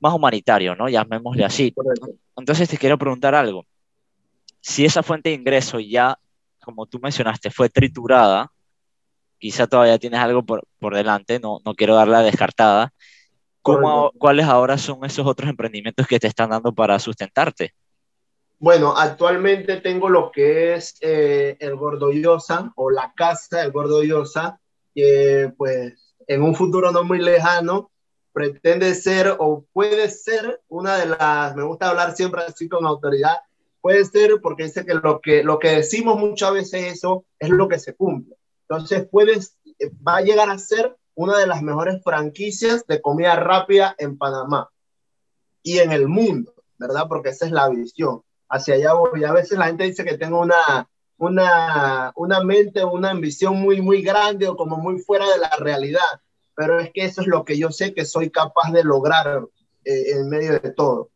más 0.00 0.14
humanitario, 0.14 0.74
¿no? 0.74 0.88
Llamémosle 0.88 1.44
así. 1.44 1.74
Entonces 2.36 2.68
te 2.68 2.78
quiero 2.78 2.98
preguntar 2.98 3.34
algo. 3.34 3.64
Si 4.60 4.84
esa 4.84 5.02
fuente 5.02 5.30
de 5.30 5.36
ingreso 5.36 5.80
ya, 5.80 6.18
como 6.60 6.86
tú 6.86 7.00
mencionaste, 7.00 7.50
fue 7.50 7.68
triturada, 7.68 8.50
quizá 9.42 9.66
todavía 9.66 9.98
tienes 9.98 10.20
algo 10.20 10.44
por, 10.44 10.62
por 10.78 10.94
delante, 10.94 11.40
no, 11.40 11.58
no 11.64 11.74
quiero 11.74 11.96
darla 11.96 12.22
descartada. 12.22 12.92
¿Cómo, 13.60 14.12
¿Cuáles 14.16 14.46
ahora 14.46 14.78
son 14.78 15.04
esos 15.04 15.26
otros 15.26 15.50
emprendimientos 15.50 16.06
que 16.06 16.20
te 16.20 16.28
están 16.28 16.50
dando 16.50 16.72
para 16.72 16.96
sustentarte? 17.00 17.74
Bueno, 18.60 18.96
actualmente 18.96 19.80
tengo 19.80 20.08
lo 20.08 20.30
que 20.30 20.74
es 20.74 20.96
eh, 21.00 21.56
el 21.58 21.74
Gordollosa 21.74 22.72
o 22.76 22.90
la 22.92 23.12
casa 23.16 23.62
del 23.62 23.72
Gordollosa, 23.72 24.60
que 24.94 25.52
pues 25.56 26.14
en 26.28 26.42
un 26.42 26.54
futuro 26.54 26.92
no 26.92 27.02
muy 27.02 27.18
lejano 27.18 27.90
pretende 28.32 28.94
ser 28.94 29.34
o 29.40 29.64
puede 29.72 30.08
ser 30.08 30.60
una 30.68 30.96
de 30.98 31.06
las, 31.06 31.56
me 31.56 31.64
gusta 31.64 31.88
hablar 31.88 32.14
siempre 32.14 32.42
así 32.42 32.68
con 32.68 32.86
autoridad, 32.86 33.38
puede 33.80 34.04
ser 34.04 34.40
porque 34.40 34.64
dice 34.64 34.86
que 34.86 34.94
lo 34.94 35.20
que, 35.20 35.42
lo 35.42 35.58
que 35.58 35.70
decimos 35.70 36.16
muchas 36.16 36.52
veces 36.52 36.94
eso 36.94 37.24
es 37.40 37.50
lo 37.50 37.66
que 37.66 37.80
se 37.80 37.96
cumple. 37.96 38.36
Entonces 38.68 39.06
puedes, 39.10 39.58
va 40.06 40.16
a 40.16 40.22
llegar 40.22 40.50
a 40.50 40.58
ser 40.58 40.96
una 41.14 41.38
de 41.38 41.46
las 41.46 41.62
mejores 41.62 42.02
franquicias 42.02 42.86
de 42.86 43.00
comida 43.00 43.36
rápida 43.36 43.94
en 43.98 44.16
Panamá 44.16 44.70
y 45.62 45.78
en 45.78 45.92
el 45.92 46.08
mundo, 46.08 46.54
¿verdad? 46.78 47.06
Porque 47.08 47.30
esa 47.30 47.46
es 47.46 47.52
la 47.52 47.68
visión 47.68 48.22
hacia 48.52 48.74
allá 48.74 48.92
voy. 48.92 49.24
A 49.24 49.32
veces 49.32 49.58
la 49.58 49.66
gente 49.66 49.84
dice 49.84 50.04
que 50.04 50.18
tengo 50.18 50.40
una, 50.40 50.88
una, 51.16 52.12
una 52.14 52.44
mente, 52.44 52.84
una 52.84 53.10
ambición 53.10 53.56
muy, 53.56 53.80
muy 53.80 54.02
grande 54.02 54.46
o 54.46 54.56
como 54.56 54.76
muy 54.76 54.98
fuera 55.00 55.28
de 55.28 55.38
la 55.38 55.56
realidad, 55.58 56.20
pero 56.54 56.78
es 56.78 56.90
que 56.92 57.06
eso 57.06 57.22
es 57.22 57.26
lo 57.26 57.44
que 57.44 57.58
yo 57.58 57.70
sé 57.70 57.94
que 57.94 58.04
soy 58.04 58.30
capaz 58.30 58.70
de 58.72 58.84
lograr 58.84 59.46
eh, 59.84 60.12
en 60.12 60.28
medio 60.28 60.60
de 60.60 60.70
todo. 60.72 61.10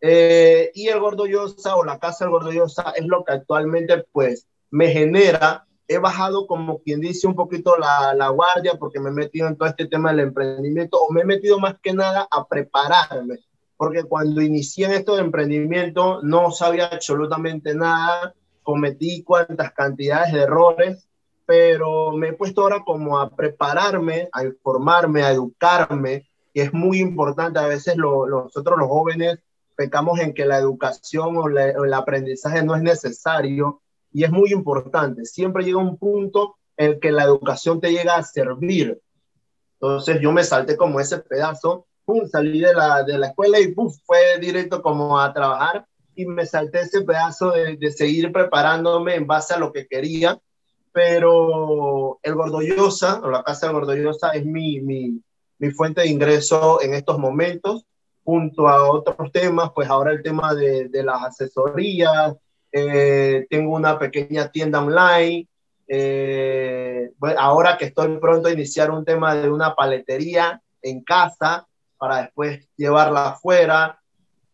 Eh, 0.00 0.72
y 0.74 0.88
el 0.88 0.98
Gordollosa 0.98 1.76
o 1.76 1.84
la 1.84 1.98
Casa 1.98 2.24
del 2.24 2.32
Gordollosa 2.32 2.92
es 2.96 3.06
lo 3.06 3.24
que 3.24 3.34
actualmente 3.34 4.04
pues 4.12 4.46
me 4.70 4.88
genera. 4.88 5.66
He 5.90 5.98
bajado 5.98 6.46
como 6.46 6.78
quien 6.78 7.00
dice 7.00 7.26
un 7.26 7.34
poquito 7.34 7.76
la, 7.76 8.14
la 8.14 8.28
guardia 8.28 8.74
porque 8.78 9.00
me 9.00 9.10
he 9.10 9.12
metido 9.12 9.48
en 9.48 9.56
todo 9.56 9.68
este 9.68 9.86
tema 9.86 10.10
del 10.10 10.20
emprendimiento 10.20 10.98
o 10.98 11.12
me 11.12 11.22
he 11.22 11.24
metido 11.24 11.58
más 11.58 11.76
que 11.82 11.92
nada 11.92 12.28
a 12.30 12.46
prepararme 12.46 13.40
porque 13.80 14.04
cuando 14.04 14.42
inicié 14.42 14.84
en 14.84 14.92
esto 14.92 15.14
de 15.14 15.22
emprendimiento 15.22 16.20
no 16.22 16.50
sabía 16.50 16.88
absolutamente 16.88 17.74
nada, 17.74 18.34
cometí 18.62 19.22
cuantas 19.22 19.72
cantidades 19.72 20.34
de 20.34 20.40
errores, 20.42 21.08
pero 21.46 22.12
me 22.12 22.28
he 22.28 22.32
puesto 22.34 22.60
ahora 22.60 22.82
como 22.84 23.18
a 23.18 23.34
prepararme, 23.34 24.28
a 24.32 24.44
informarme, 24.44 25.22
a 25.22 25.30
educarme, 25.30 26.28
y 26.52 26.60
es 26.60 26.74
muy 26.74 26.98
importante, 26.98 27.58
a 27.58 27.68
veces 27.68 27.96
nosotros 27.96 28.78
los 28.78 28.86
jóvenes 28.86 29.38
pecamos 29.76 30.20
en 30.20 30.34
que 30.34 30.44
la 30.44 30.58
educación 30.58 31.38
o, 31.38 31.44
o 31.44 31.48
el 31.48 31.94
aprendizaje 31.94 32.62
no 32.62 32.76
es 32.76 32.82
necesario, 32.82 33.80
y 34.12 34.24
es 34.24 34.30
muy 34.30 34.52
importante, 34.52 35.24
siempre 35.24 35.64
llega 35.64 35.78
un 35.78 35.96
punto 35.96 36.56
en 36.76 36.92
el 36.92 37.00
que 37.00 37.12
la 37.12 37.24
educación 37.24 37.80
te 37.80 37.92
llega 37.92 38.16
a 38.16 38.22
servir. 38.22 39.00
Entonces 39.74 40.20
yo 40.20 40.32
me 40.32 40.44
salté 40.44 40.76
como 40.76 41.00
ese 41.00 41.18
pedazo 41.18 41.86
salí 42.30 42.60
de 42.60 42.74
la, 42.74 43.02
de 43.02 43.18
la 43.18 43.28
escuela 43.28 43.58
y 43.60 43.74
fue 44.04 44.38
directo 44.40 44.82
como 44.82 45.18
a 45.18 45.32
trabajar 45.32 45.86
y 46.14 46.26
me 46.26 46.46
salté 46.46 46.80
ese 46.80 47.02
pedazo 47.02 47.52
de, 47.52 47.76
de, 47.76 47.92
seguir 47.92 48.32
preparándome 48.32 49.14
en 49.14 49.26
base 49.26 49.54
a 49.54 49.58
lo 49.58 49.72
que 49.72 49.86
quería, 49.86 50.38
pero 50.92 52.18
el 52.22 52.34
Gordollosa, 52.34 53.20
o 53.22 53.30
la 53.30 53.42
Casa 53.42 53.66
del 53.66 53.76
Gordollosa, 53.76 54.32
es 54.32 54.44
mi, 54.44 54.80
mi, 54.80 55.22
mi 55.58 55.70
fuente 55.70 56.02
de 56.02 56.08
ingreso 56.08 56.82
en 56.82 56.94
estos 56.94 57.18
momentos, 57.18 57.86
junto 58.24 58.68
a 58.68 58.90
otros 58.90 59.32
temas, 59.32 59.70
pues 59.74 59.88
ahora 59.88 60.12
el 60.12 60.22
tema 60.22 60.54
de, 60.54 60.88
de 60.88 61.02
las 61.02 61.22
asesorías, 61.22 62.34
eh, 62.72 63.46
tengo 63.50 63.74
una 63.74 63.98
pequeña 63.98 64.50
tienda 64.50 64.82
online, 64.82 65.46
eh, 65.88 67.10
ahora 67.36 67.76
que 67.76 67.86
estoy 67.86 68.16
pronto 68.18 68.48
a 68.48 68.52
iniciar 68.52 68.90
un 68.90 69.04
tema 69.04 69.34
de 69.34 69.50
una 69.50 69.74
paletería 69.74 70.62
en 70.82 71.02
casa, 71.02 71.66
para 71.98 72.22
después 72.22 72.66
llevarla 72.76 73.30
afuera 73.30 74.00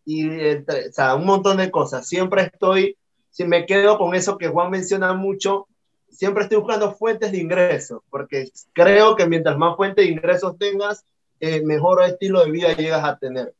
y 0.05 0.29
o 0.29 0.65
sea, 0.91 1.15
un 1.15 1.27
montón 1.27 1.59
de 1.59 1.71
cosas. 1.71 2.09
Siempre 2.09 2.43
estoy, 2.43 2.97
si 3.31 3.45
me 3.45 3.67
quedo 3.67 3.99
con 3.99 4.15
eso 4.15 4.37
que 4.37 4.49
Juan 4.49 4.71
menciona 4.71 5.13
mucho, 5.13 5.69
siempre 6.11 6.45
estoy 6.45 6.59
buscando 6.59 6.95
fuentes 6.95 7.31
de 7.31 7.39
ingresos, 7.39 8.03
porque 8.11 8.51
creo 8.73 9.15
que 9.15 9.27
mientras 9.27 9.57
más 9.59 9.77
fuentes 9.77 10.05
de 10.05 10.11
ingresos 10.11 10.59
tengas, 10.59 11.05
eh, 11.39 11.63
mejor 11.63 12.03
estilo 12.03 12.45
de 12.45 12.51
vida 12.51 12.73
llegas 12.73 13.05
a 13.05 13.17
tener. 13.17 13.55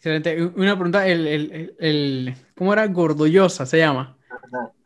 Excelente. 0.00 0.42
Una 0.56 0.76
pregunta, 0.76 1.06
el, 1.06 1.26
el, 1.26 1.74
el 1.78 2.34
¿cómo 2.56 2.72
era? 2.72 2.86
Gordollosa 2.86 3.66
se 3.66 3.76
llama. 3.76 4.16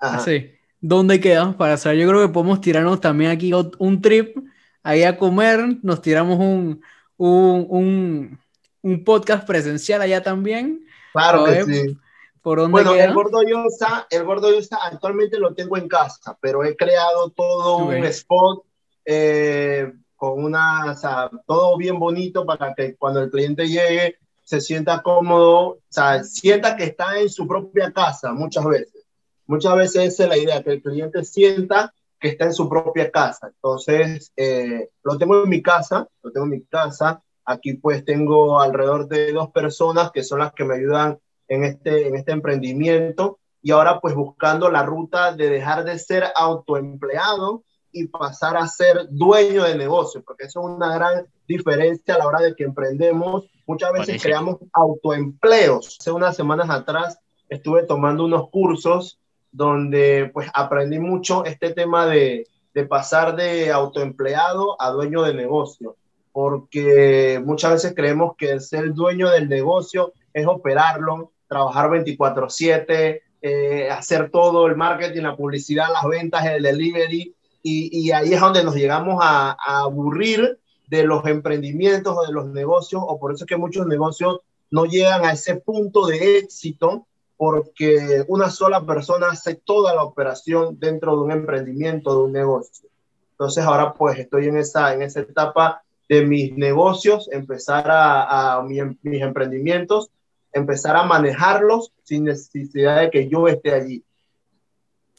Ajá, 0.00 0.16
Así. 0.16 0.50
¿Dónde 0.80 1.20
quedamos 1.20 1.54
para 1.54 1.76
saber? 1.76 1.98
Yo 1.98 2.08
creo 2.08 2.26
que 2.26 2.32
podemos 2.32 2.60
tirarnos 2.60 3.00
también 3.00 3.30
aquí 3.30 3.52
un 3.78 4.02
trip 4.02 4.36
ahí 4.82 5.04
a 5.04 5.16
comer, 5.16 5.78
nos 5.82 6.02
tiramos 6.02 6.40
un, 6.40 6.82
un, 7.16 8.40
un, 8.82 9.04
podcast 9.04 9.46
presencial 9.46 10.02
allá 10.02 10.20
también. 10.20 10.84
Claro 11.12 11.44
que 11.44 11.62
sí. 11.62 11.96
¿Por 12.42 12.68
bueno, 12.68 12.92
el 12.96 13.14
Gordo 13.14 13.44
Yosa, 13.44 14.08
el 14.10 14.24
Gordo 14.24 14.52
Yosa 14.52 14.78
actualmente 14.82 15.38
lo 15.38 15.54
tengo 15.54 15.76
en 15.76 15.86
casa, 15.86 16.36
pero 16.40 16.64
he 16.64 16.74
creado 16.74 17.30
todo 17.30 17.76
un 17.76 18.04
spot 18.04 18.64
eh, 19.04 19.92
con 20.16 20.42
una, 20.42 20.90
o 20.90 20.96
sea, 20.96 21.30
todo 21.46 21.78
bien 21.78 22.00
bonito 22.00 22.44
para 22.44 22.74
que 22.74 22.96
cuando 22.96 23.22
el 23.22 23.30
cliente 23.30 23.68
llegue 23.68 24.18
se 24.44 24.60
sienta 24.60 25.02
cómodo, 25.02 25.68
o 25.68 25.80
sea, 25.88 26.22
sienta 26.22 26.76
que 26.76 26.84
está 26.84 27.18
en 27.18 27.28
su 27.28 27.46
propia 27.46 27.92
casa 27.92 28.32
muchas 28.32 28.64
veces. 28.64 29.04
Muchas 29.46 29.76
veces 29.76 30.18
es 30.18 30.28
la 30.28 30.38
idea, 30.38 30.62
que 30.62 30.72
el 30.72 30.82
cliente 30.82 31.24
sienta 31.24 31.92
que 32.18 32.28
está 32.28 32.46
en 32.46 32.54
su 32.54 32.68
propia 32.68 33.10
casa. 33.10 33.48
Entonces, 33.48 34.32
eh, 34.36 34.88
lo 35.02 35.18
tengo 35.18 35.42
en 35.42 35.48
mi 35.48 35.62
casa, 35.62 36.08
lo 36.22 36.30
tengo 36.30 36.46
en 36.46 36.52
mi 36.52 36.64
casa. 36.64 37.22
Aquí 37.44 37.74
pues 37.74 38.04
tengo 38.04 38.60
alrededor 38.60 39.06
de 39.06 39.32
dos 39.32 39.50
personas 39.50 40.10
que 40.12 40.22
son 40.22 40.38
las 40.38 40.52
que 40.54 40.64
me 40.64 40.76
ayudan 40.76 41.18
en 41.48 41.64
este, 41.64 42.08
en 42.08 42.16
este 42.16 42.32
emprendimiento 42.32 43.38
y 43.60 43.70
ahora 43.70 44.00
pues 44.00 44.14
buscando 44.14 44.70
la 44.70 44.82
ruta 44.82 45.34
de 45.34 45.50
dejar 45.50 45.84
de 45.84 45.98
ser 45.98 46.24
autoempleado 46.34 47.64
y 47.92 48.08
pasar 48.08 48.56
a 48.56 48.66
ser 48.66 49.08
dueño 49.10 49.64
de 49.64 49.76
negocio, 49.76 50.22
porque 50.22 50.44
eso 50.44 50.60
es 50.60 50.66
una 50.66 50.94
gran 50.94 51.26
diferencia 51.46 52.14
a 52.14 52.18
la 52.18 52.26
hora 52.26 52.40
de 52.40 52.54
que 52.54 52.64
emprendemos. 52.64 53.44
Muchas 53.66 53.92
veces 53.92 54.22
creamos 54.22 54.58
autoempleos. 54.72 55.96
Hace 55.98 56.12
unas 56.12 56.36
semanas 56.36 56.68
atrás 56.70 57.18
estuve 57.48 57.84
tomando 57.84 58.24
unos 58.24 58.50
cursos 58.50 59.18
donde 59.52 60.30
pues 60.34 60.50
aprendí 60.52 60.98
mucho 60.98 61.44
este 61.44 61.70
tema 61.72 62.06
de, 62.06 62.46
de 62.74 62.84
pasar 62.86 63.36
de 63.36 63.70
autoempleado 63.70 64.80
a 64.82 64.90
dueño 64.90 65.22
de 65.22 65.34
negocio, 65.34 65.96
porque 66.32 67.40
muchas 67.44 67.72
veces 67.74 67.94
creemos 67.94 68.34
que 68.36 68.58
ser 68.60 68.92
dueño 68.92 69.30
del 69.30 69.48
negocio 69.48 70.12
es 70.32 70.46
operarlo, 70.46 71.32
trabajar 71.48 71.88
24/7, 71.90 73.20
eh, 73.42 73.90
hacer 73.90 74.30
todo 74.30 74.66
el 74.66 74.76
marketing, 74.76 75.22
la 75.22 75.36
publicidad, 75.36 75.86
las 75.92 76.04
ventas, 76.04 76.44
el 76.46 76.62
delivery, 76.62 77.34
y, 77.62 78.06
y 78.06 78.10
ahí 78.10 78.34
es 78.34 78.40
donde 78.40 78.64
nos 78.64 78.74
llegamos 78.74 79.18
a, 79.22 79.52
a, 79.52 79.82
aburrir 79.82 80.58
de 80.88 81.04
los 81.04 81.24
emprendimientos 81.26 82.16
o 82.16 82.26
de 82.26 82.32
los 82.32 82.46
negocios, 82.46 83.02
o 83.06 83.18
por 83.18 83.32
eso 83.32 83.44
es 83.44 83.48
que 83.48 83.56
muchos 83.56 83.86
negocios 83.86 84.40
no 84.70 84.84
llegan 84.84 85.24
a 85.24 85.32
ese 85.32 85.56
punto 85.56 86.06
de 86.06 86.38
éxito 86.38 87.06
porque 87.36 88.24
una 88.28 88.50
sola 88.50 88.84
persona 88.84 89.28
hace 89.30 89.54
toda 89.54 89.94
la 89.94 90.02
operación 90.02 90.78
dentro 90.78 91.16
de 91.16 91.22
un 91.22 91.32
emprendimiento, 91.32 92.16
de 92.16 92.24
un 92.24 92.32
negocio. 92.32 92.88
Entonces 93.32 93.64
ahora 93.64 93.94
pues 93.94 94.18
estoy 94.18 94.46
en 94.46 94.56
esa, 94.56 94.94
en 94.94 95.02
esa 95.02 95.20
etapa 95.20 95.82
de 96.08 96.24
mis 96.24 96.52
negocios, 96.56 97.28
empezar 97.32 97.90
a, 97.90 98.56
a 98.56 98.62
mis 98.62 99.22
emprendimientos, 99.22 100.10
empezar 100.52 100.96
a 100.96 101.04
manejarlos 101.04 101.92
sin 102.04 102.24
necesidad 102.24 103.00
de 103.00 103.10
que 103.10 103.28
yo 103.28 103.48
esté 103.48 103.74
allí. 103.74 104.04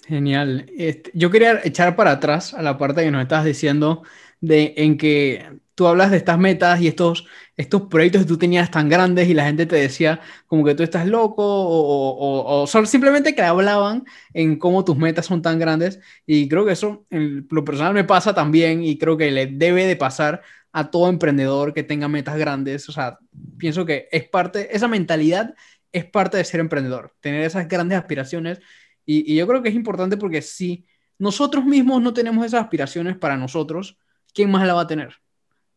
Genial. 0.08 0.70
Este, 0.78 1.12
yo 1.16 1.32
quería 1.32 1.60
echar 1.64 1.96
para 1.96 2.12
atrás 2.12 2.54
a 2.54 2.62
la 2.62 2.78
parte 2.78 3.04
que 3.04 3.12
nos 3.12 3.24
estás 3.24 3.44
diciendo 3.44 4.04
de 4.46 4.74
en 4.78 4.98
que 4.98 5.46
tú 5.76 5.88
hablas 5.88 6.12
de 6.12 6.18
estas 6.18 6.40
metas 6.40 6.80
y 6.82 6.88
estos, 6.88 7.28
estos 7.58 7.84
proyectos 7.84 8.22
que 8.24 8.28
tú 8.28 8.38
tenías 8.38 8.72
tan 8.72 8.90
grandes 8.90 9.28
y 9.28 9.34
la 9.34 9.46
gente 9.46 9.66
te 9.66 9.76
decía 9.76 10.22
como 10.48 10.64
que 10.64 10.76
tú 10.76 10.84
estás 10.84 11.06
loco 11.08 11.44
o, 11.46 12.64
o, 12.64 12.68
simplemente 12.68 13.36
que 13.36 13.42
hablaban 13.42 14.06
en 14.34 14.58
cómo 14.58 14.86
tus 14.86 14.98
metas 14.98 15.26
son 15.26 15.42
tan 15.42 15.60
grandes. 15.60 16.00
Y 16.26 16.48
creo 16.48 16.66
que 16.66 16.74
eso 16.74 17.06
lo 17.10 17.66
personal 17.66 17.94
me 17.94 18.06
pasa 18.06 18.34
también 18.34 18.84
y 18.84 18.98
creo 18.98 19.18
que 19.18 19.32
le 19.32 19.48
debe 19.48 19.86
de 19.86 19.96
pasar 19.96 20.42
a 20.72 20.92
todo 20.92 21.10
emprendedor 21.10 21.74
que 21.74 21.84
tenga 21.84 22.08
metas 22.08 22.38
grandes, 22.38 22.90
o 22.90 22.92
sea, 22.92 23.18
pienso 23.58 23.86
que 23.86 24.10
es 24.12 24.28
parte, 24.28 24.76
esa 24.76 24.90
mentalidad 24.90 25.56
es 25.94 26.04
parte 26.04 26.36
de 26.36 26.44
ser 26.44 26.60
emprendedor, 26.60 27.14
tener 27.22 27.44
esas 27.46 27.70
grandes 27.70 27.98
aspiraciones. 27.98 28.60
Y, 29.06 29.32
y 29.32 29.38
yo 29.38 29.48
creo 29.48 29.64
que 29.64 29.70
es 29.70 29.76
importante 29.76 30.18
porque 30.18 30.42
si 30.42 30.86
nosotros 31.18 31.64
mismos 31.64 32.02
no 32.02 32.14
tenemos 32.14 32.46
esas 32.46 32.62
aspiraciones 32.64 33.16
para 33.18 33.38
nosotros, 33.38 33.98
¿quién 34.36 34.52
más 34.52 34.68
la 34.68 34.76
va 34.76 34.82
a 34.82 34.88
tener? 34.88 35.16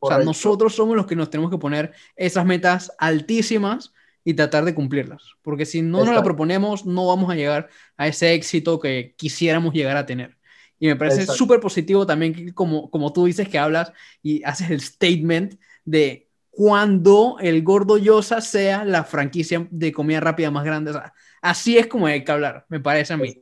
O 0.01 0.09
sea, 0.09 0.19
nosotros 0.19 0.75
somos 0.75 0.97
los 0.97 1.07
que 1.07 1.17
nos 1.17 1.31
tenemos 1.31 1.51
que 1.51 1.59
poner 1.59 1.93
esas 2.15 2.45
metas 2.45 2.93
altísimas 2.99 3.93
y 4.25 4.35
tratar 4.35 4.65
de 4.65 4.75
cumplirlas. 4.75 5.23
Porque 5.43 5.65
si 5.65 5.81
no 5.81 6.05
nos 6.05 6.15
la 6.15 6.23
proponemos, 6.23 6.85
no 6.85 7.07
vamos 7.07 7.31
a 7.31 7.35
llegar 7.35 7.69
a 7.97 8.07
ese 8.07 8.35
éxito 8.35 8.79
que 8.79 9.15
quisiéramos 9.17 9.73
llegar 9.73 9.97
a 9.97 10.05
tener. 10.05 10.37
Y 10.79 10.87
me 10.87 10.97
parece 10.97 11.27
súper 11.27 11.59
positivo 11.61 12.07
también 12.07 12.35
que 12.35 12.53
como, 12.55 12.91
como 12.91 13.13
tú 13.13 13.25
dices 13.25 13.49
que 13.49 13.59
hablas 13.59 13.93
y 14.23 14.43
haces 14.45 14.71
el 14.71 14.81
statement 14.81 15.59
de 15.85 16.29
cuando 16.51 17.37
el 17.41 17.63
Gordo 17.63 17.99
Yosa 17.99 18.41
sea 18.41 18.85
la 18.85 19.05
franquicia 19.05 19.67
de 19.71 19.93
comida 19.93 20.21
rápida 20.21 20.51
más 20.51 20.65
grande. 20.65 20.93
así 21.41 21.79
es 21.79 21.87
como 21.87 22.07
hay 22.07 22.25
que 22.25 22.33
hablar, 22.33 22.67
me 22.69 22.81
parece 22.81 23.15
a 23.15 23.17
mí. 23.17 23.41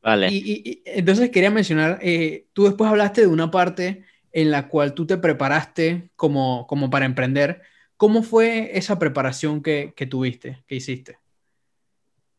Vale. 0.00 0.28
Y, 0.30 0.82
entonces 0.86 1.30
quería 1.30 1.50
mencionar, 1.50 1.98
eh, 2.00 2.46
tú 2.52 2.64
después 2.64 2.90
hablaste 2.90 3.22
de 3.22 3.26
una 3.26 3.50
parte 3.50 4.04
en 4.32 4.50
la 4.50 4.68
cual 4.68 4.94
tú 4.94 5.06
te 5.06 5.18
preparaste 5.18 6.10
como, 6.16 6.66
como 6.66 6.90
para 6.90 7.06
emprender. 7.06 7.62
¿Cómo 7.96 8.22
fue 8.22 8.76
esa 8.78 8.98
preparación 8.98 9.62
que, 9.62 9.92
que 9.96 10.06
tuviste, 10.06 10.64
que 10.66 10.76
hiciste? 10.76 11.18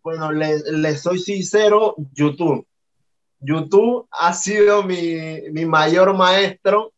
Bueno, 0.03 0.31
le, 0.31 0.59
le, 0.71 0.97
soy 0.97 1.19
sincero, 1.19 1.95
YouTube. 2.13 2.65
YouTube 3.39 4.07
ha 4.11 4.33
sido 4.33 4.83
mi, 4.83 5.41
mi 5.51 5.65
mayor 5.65 6.15
maestro 6.15 6.93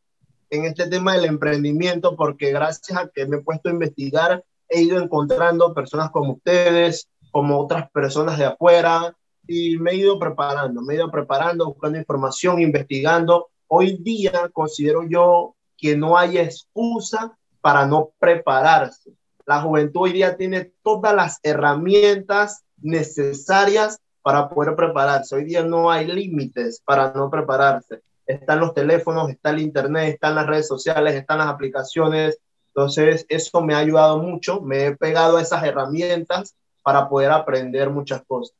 en 0.49 0.65
este 0.65 0.87
tema 0.87 1.13
del 1.13 1.25
emprendimiento 1.25 2.15
porque 2.15 2.51
gracias 2.51 2.97
a 2.97 3.09
que 3.09 3.25
me 3.25 3.37
he 3.37 3.41
puesto 3.41 3.69
a 3.69 3.73
investigar, 3.73 4.43
he 4.69 4.81
ido 4.81 5.01
encontrando 5.01 5.73
personas 5.73 6.11
como 6.11 6.33
ustedes, 6.33 7.09
como 7.31 7.59
otras 7.59 7.89
personas 7.91 8.37
de 8.37 8.45
afuera, 8.45 9.15
y 9.47 9.77
me 9.77 9.91
he 9.91 9.95
ido 9.95 10.19
preparando, 10.19 10.81
me 10.81 10.93
he 10.93 10.97
ido 10.97 11.11
preparando, 11.11 11.65
buscando 11.65 11.97
información, 11.97 12.61
investigando. 12.61 13.49
Hoy 13.73 13.97
día 13.97 14.49
considero 14.51 15.03
yo 15.07 15.55
que 15.77 15.95
no 15.95 16.17
hay 16.17 16.37
excusa 16.37 17.37
para 17.61 17.85
no 17.85 18.11
prepararse. 18.19 19.11
La 19.45 19.61
juventud 19.61 20.01
hoy 20.01 20.13
día 20.13 20.35
tiene 20.35 20.73
todas 20.83 21.15
las 21.15 21.39
herramientas 21.43 22.63
necesarias 22.81 23.99
para 24.21 24.49
poder 24.49 24.75
prepararse. 24.75 25.35
Hoy 25.35 25.45
día 25.45 25.63
no 25.63 25.89
hay 25.89 26.07
límites 26.07 26.81
para 26.83 27.13
no 27.13 27.29
prepararse 27.29 28.01
están 28.31 28.59
los 28.59 28.73
teléfonos, 28.73 29.29
está 29.29 29.51
el 29.51 29.59
internet, 29.59 30.13
están 30.13 30.35
las 30.35 30.47
redes 30.47 30.67
sociales, 30.67 31.15
están 31.15 31.39
las 31.39 31.47
aplicaciones. 31.47 32.39
Entonces, 32.67 33.25
eso 33.29 33.61
me 33.61 33.73
ha 33.73 33.79
ayudado 33.79 34.19
mucho, 34.19 34.61
me 34.61 34.85
he 34.85 34.95
pegado 34.95 35.37
a 35.37 35.41
esas 35.41 35.63
herramientas 35.63 36.55
para 36.83 37.09
poder 37.09 37.31
aprender 37.31 37.89
muchas 37.89 38.23
cosas. 38.25 38.55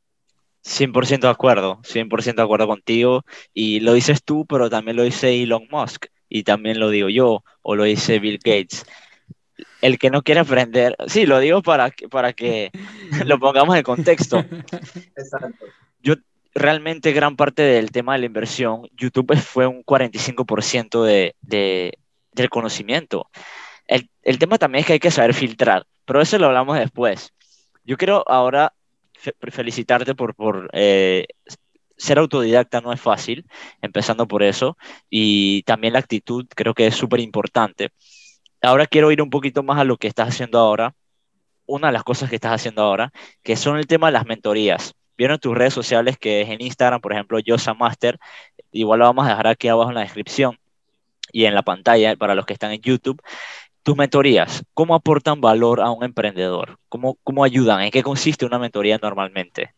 100% 0.64 1.20
de 1.20 1.28
acuerdo, 1.28 1.80
100% 1.82 2.36
de 2.36 2.42
acuerdo 2.42 2.66
contigo. 2.66 3.24
Y 3.52 3.80
lo 3.80 3.94
dices 3.94 4.22
tú, 4.22 4.46
pero 4.46 4.70
también 4.70 4.96
lo 4.96 5.02
dice 5.02 5.42
Elon 5.42 5.66
Musk 5.70 6.06
y 6.28 6.44
también 6.44 6.80
lo 6.80 6.90
digo 6.90 7.08
yo 7.08 7.44
o 7.62 7.76
lo 7.76 7.84
dice 7.84 8.18
Bill 8.18 8.38
Gates. 8.38 8.86
El 9.80 9.98
que 9.98 10.10
no 10.10 10.22
quiere 10.22 10.40
aprender, 10.40 10.96
sí, 11.08 11.26
lo 11.26 11.40
digo 11.40 11.62
para, 11.62 11.92
para 12.10 12.32
que 12.32 12.70
lo 13.26 13.38
pongamos 13.38 13.76
en 13.76 13.82
contexto. 13.82 14.38
Exacto. 14.38 15.66
Yo 16.00 16.14
realmente 16.54 17.12
gran 17.12 17.36
parte 17.36 17.62
del 17.62 17.90
tema 17.90 18.14
de 18.14 18.20
la 18.20 18.26
inversión, 18.26 18.88
YouTube 18.96 19.36
fue 19.36 19.66
un 19.66 19.84
45% 19.84 21.04
de, 21.04 21.34
de, 21.40 21.98
del 22.32 22.48
conocimiento. 22.48 23.28
El, 23.86 24.08
el, 24.22 24.38
tema 24.38 24.58
también 24.58 24.80
es 24.80 24.86
que 24.86 24.92
hay 24.94 25.00
que 25.00 25.10
saber 25.10 25.34
filtrar, 25.34 25.84
pero 26.04 26.20
eso 26.20 26.38
lo 26.38 26.46
hablamos 26.46 26.78
después. 26.78 27.32
Yo 27.84 27.96
quiero 27.96 28.24
ahora 28.28 28.72
felicitarte 29.50 30.14
por, 30.14 30.70
eh, 30.72 31.26
ser 31.96 32.18
autodidacta 32.18 32.80
no 32.80 32.92
es 32.92 33.00
fácil, 33.00 33.46
empezando 33.80 34.26
por 34.26 34.42
eso, 34.42 34.76
y 35.10 35.62
también 35.64 35.92
la 35.94 36.00
actitud 36.00 36.46
creo 36.54 36.74
que 36.74 36.86
es 36.86 36.94
súper 36.96 37.20
importante. 37.20 37.90
Ahora 38.62 38.86
quiero 38.86 39.12
ir 39.12 39.22
un 39.22 39.30
poquito 39.30 39.62
más 39.62 39.78
a 39.78 39.84
lo 39.84 39.96
que 39.96 40.08
estás 40.08 40.28
haciendo 40.28 40.58
ahora, 40.58 40.94
una 41.66 41.88
de 41.88 41.92
las 41.94 42.04
cosas 42.04 42.30
que 42.30 42.36
estás 42.36 42.52
haciendo 42.52 42.82
ahora, 42.82 43.12
que 43.42 43.56
son 43.56 43.78
el 43.78 43.86
tema 43.86 44.08
de 44.08 44.14
las 44.14 44.26
mentorías 44.26 44.94
vieron 45.16 45.38
tus 45.38 45.56
redes 45.56 45.74
sociales, 45.74 46.18
que 46.18 46.42
es 46.42 46.48
en 46.48 46.60
Instagram, 46.60 47.00
por 47.00 47.12
ejemplo, 47.12 47.38
Yosa 47.38 47.74
Master, 47.74 48.18
igual 48.72 49.00
lo 49.00 49.06
vamos 49.06 49.26
a 49.26 49.30
dejar 49.30 49.46
aquí 49.46 49.68
abajo 49.68 49.90
en 49.90 49.94
la 49.94 50.00
descripción 50.02 50.58
y 51.32 51.44
en 51.44 51.54
la 51.54 51.62
pantalla 51.62 52.16
para 52.16 52.34
los 52.34 52.46
que 52.46 52.52
están 52.54 52.72
en 52.72 52.80
YouTube. 52.80 53.20
Tus 53.82 53.96
mentorías, 53.96 54.62
¿cómo 54.74 54.94
aportan 54.94 55.40
valor 55.40 55.80
a 55.80 55.90
un 55.90 56.04
emprendedor? 56.04 56.78
¿Cómo, 56.88 57.18
cómo 57.24 57.42
ayudan? 57.42 57.80
¿En 57.80 57.90
qué 57.90 58.02
consiste 58.02 58.46
una 58.46 58.60
mentoría 58.60 58.96
normalmente? 59.02 59.74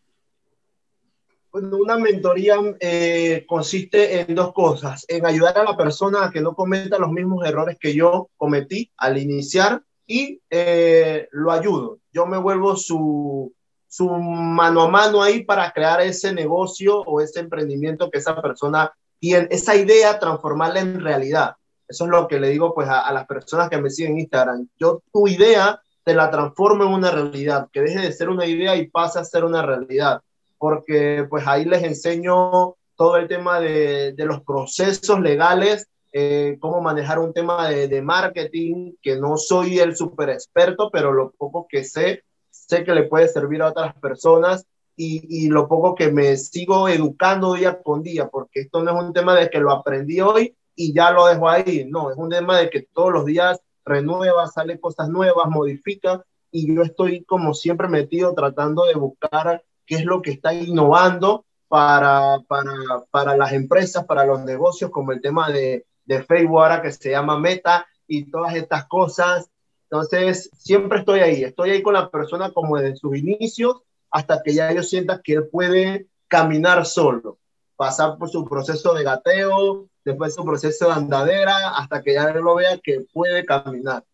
Bueno, 1.50 1.76
una 1.78 1.96
mentoría 1.96 2.56
eh, 2.80 3.46
consiste 3.49 4.20
en 4.20 4.34
dos 4.34 4.52
cosas, 4.52 5.06
en 5.08 5.25
ayudar 5.25 5.56
a 5.56 5.64
la 5.64 5.76
persona 5.76 6.25
a 6.25 6.30
que 6.30 6.42
no 6.42 6.54
cometa 6.54 6.99
los 6.99 7.12
mismos 7.12 7.46
errores 7.46 7.78
que 7.80 7.94
yo 7.94 8.29
cometí 8.37 8.90
al 8.98 9.16
iniciar 9.16 9.81
y 10.07 10.40
eh, 10.50 11.29
lo 11.31 11.50
ayudo. 11.50 12.00
Yo 12.12 12.26
me 12.26 12.37
vuelvo 12.37 12.76
su, 12.76 13.55
su 13.88 14.11
mano 14.11 14.83
a 14.83 14.88
mano 14.88 15.22
ahí 15.22 15.44
para 15.44 15.70
crear 15.72 16.02
ese 16.02 16.35
negocio 16.35 17.00
o 17.00 17.22
ese 17.22 17.40
emprendimiento 17.40 18.11
que 18.11 18.18
esa 18.18 18.42
persona 18.42 18.92
tiene, 19.18 19.48
esa 19.50 19.76
idea, 19.76 20.18
transformarla 20.18 20.81
en 20.81 21.00
realidad. 21.00 21.55
Eso 21.88 22.05
es 22.05 22.11
lo 22.11 22.27
que 22.27 22.40
le 22.40 22.49
digo 22.51 22.75
pues 22.75 22.88
a, 22.88 23.12
las 23.12 23.27
personas 23.27 23.68
que 23.68 23.81
me 23.81 23.90
siguen 23.90 24.12
en 24.12 24.20
Instagram. 24.20 24.68
Yo 24.79 25.03
tu 25.12 25.29
idea 25.29 25.81
te 26.03 26.14
la 26.14 26.31
transformo 26.31 26.85
en 26.85 26.92
una 26.92 27.11
realidad, 27.11 27.68
que 27.73 27.81
deje 27.81 28.01
de 28.01 28.12
ser 28.12 28.29
una 28.29 28.47
idea 28.47 28.77
y 28.77 28.88
pase 28.88 29.18
a 29.18 29.25
ser 29.25 29.44
una 29.44 29.64
realidad, 29.64 30.20
porque 30.59 31.27
pues 31.29 31.47
ahí 31.47 31.64
les 31.64 31.83
enseño 31.83 32.77
todo 32.97 33.16
el 33.16 33.27
tema 33.27 33.61
de, 33.61 34.12
de 34.12 34.25
los 34.27 34.42
procesos 34.42 35.20
legales, 35.20 35.88
eh, 36.12 36.59
cómo 36.61 36.81
manejar 36.81 37.18
un 37.18 37.33
tema 37.33 37.68
de, 37.68 37.88
de 37.88 38.03
marketing, 38.03 38.92
que 39.03 39.16
no 39.16 39.37
soy 39.37 39.79
el 39.79 39.97
super 39.97 40.31
experto, 40.31 40.90
pero 40.92 41.12
lo 41.12 41.33
poco 41.33 41.66
que 41.68 41.85
sé, 41.85 42.23
sé 42.51 42.85
que 42.85 42.94
le 42.94 43.05
puede 43.05 43.29
servir 43.29 43.62
a 43.62 43.68
otras 43.68 43.94
personas 43.97 44.66
y, 44.97 45.44
y, 45.44 45.49
lo 45.49 45.66
poco 45.66 45.97
que 45.97 46.12
me 46.12 46.37
sigo 46.37 46.88
educando 46.88 47.55
día 47.55 47.83
con 47.83 48.03
día, 48.03 48.29
porque 48.29 48.61
esto 48.61 48.81
no 48.83 48.97
es 48.97 49.05
un 49.05 49.12
tema 49.12 49.35
de 49.35 49.51
que 49.51 49.59
lo 49.59 49.73
aprendí 49.73 50.20
hoy 50.20 50.55
y 50.74 50.92
ya 50.92 51.10
lo 51.10 51.26
dejo 51.26 51.48
ahí, 51.48 51.87
no, 51.88 52.10
es 52.10 52.16
un 52.16 52.30
tema 52.30 52.58
de 52.58 52.70
que 52.70 52.82
todos 52.82 53.12
los 53.12 53.24
días 53.24 53.60
renueva, 53.84 54.46
sale 54.46 54.80
cosas 54.80 55.08
nuevas, 55.08 55.48
modifica 55.48 56.24
y 56.50 56.74
yo 56.74 56.82
estoy 56.82 57.24
como 57.24 57.54
siempre 57.54 57.88
metido 57.88 58.34
tratando 58.34 58.84
de 58.84 58.94
buscar 58.94 59.64
qué 59.87 59.96
es 59.96 60.04
lo 60.04 60.22
que 60.22 60.30
está 60.30 60.54
innovando 60.54 61.44
para, 61.68 62.38
para, 62.46 62.72
para 63.10 63.37
las 63.37 63.52
empresas, 63.52 64.04
para 64.04 64.24
los 64.24 64.44
negocios, 64.44 64.90
como 64.90 65.12
el 65.12 65.20
tema 65.20 65.50
de, 65.50 65.87
de 66.04 66.22
Facebook 66.22 66.62
ahora 66.62 66.82
que 66.82 66.92
se 66.92 67.10
llama 67.10 67.38
Meta 67.38 67.87
y 68.06 68.30
todas 68.30 68.54
estas 68.54 68.87
cosas. 68.87 69.50
Entonces, 69.90 70.50
siempre 70.56 71.00
estoy 71.00 71.20
ahí, 71.20 71.42
estoy 71.42 71.70
ahí 71.70 71.82
con 71.82 71.94
la 71.94 72.10
persona 72.10 72.50
como 72.52 72.76
desde 72.78 72.96
sus 72.96 73.16
inicios 73.16 73.82
hasta 74.10 74.42
que 74.42 74.54
ya 74.54 74.72
yo 74.72 74.82
sienta 74.82 75.20
que 75.22 75.34
él 75.34 75.48
puede 75.48 76.06
caminar 76.28 76.87
solo, 76.87 77.38
pasar 77.76 78.16
por 78.16 78.30
su 78.30 78.44
proceso 78.44 78.94
de 78.94 79.04
gateo, 79.04 79.88
después 80.05 80.35
su 80.35 80.45
proceso 80.45 80.88
de 80.88 80.95
andadera, 80.95 81.77
hasta 81.77 82.03
que 82.03 82.14
ya 82.14 82.33
lo 82.33 82.55
vea 82.55 82.79
que 82.79 83.01
puede 83.12 83.45
caminar. 83.45 84.05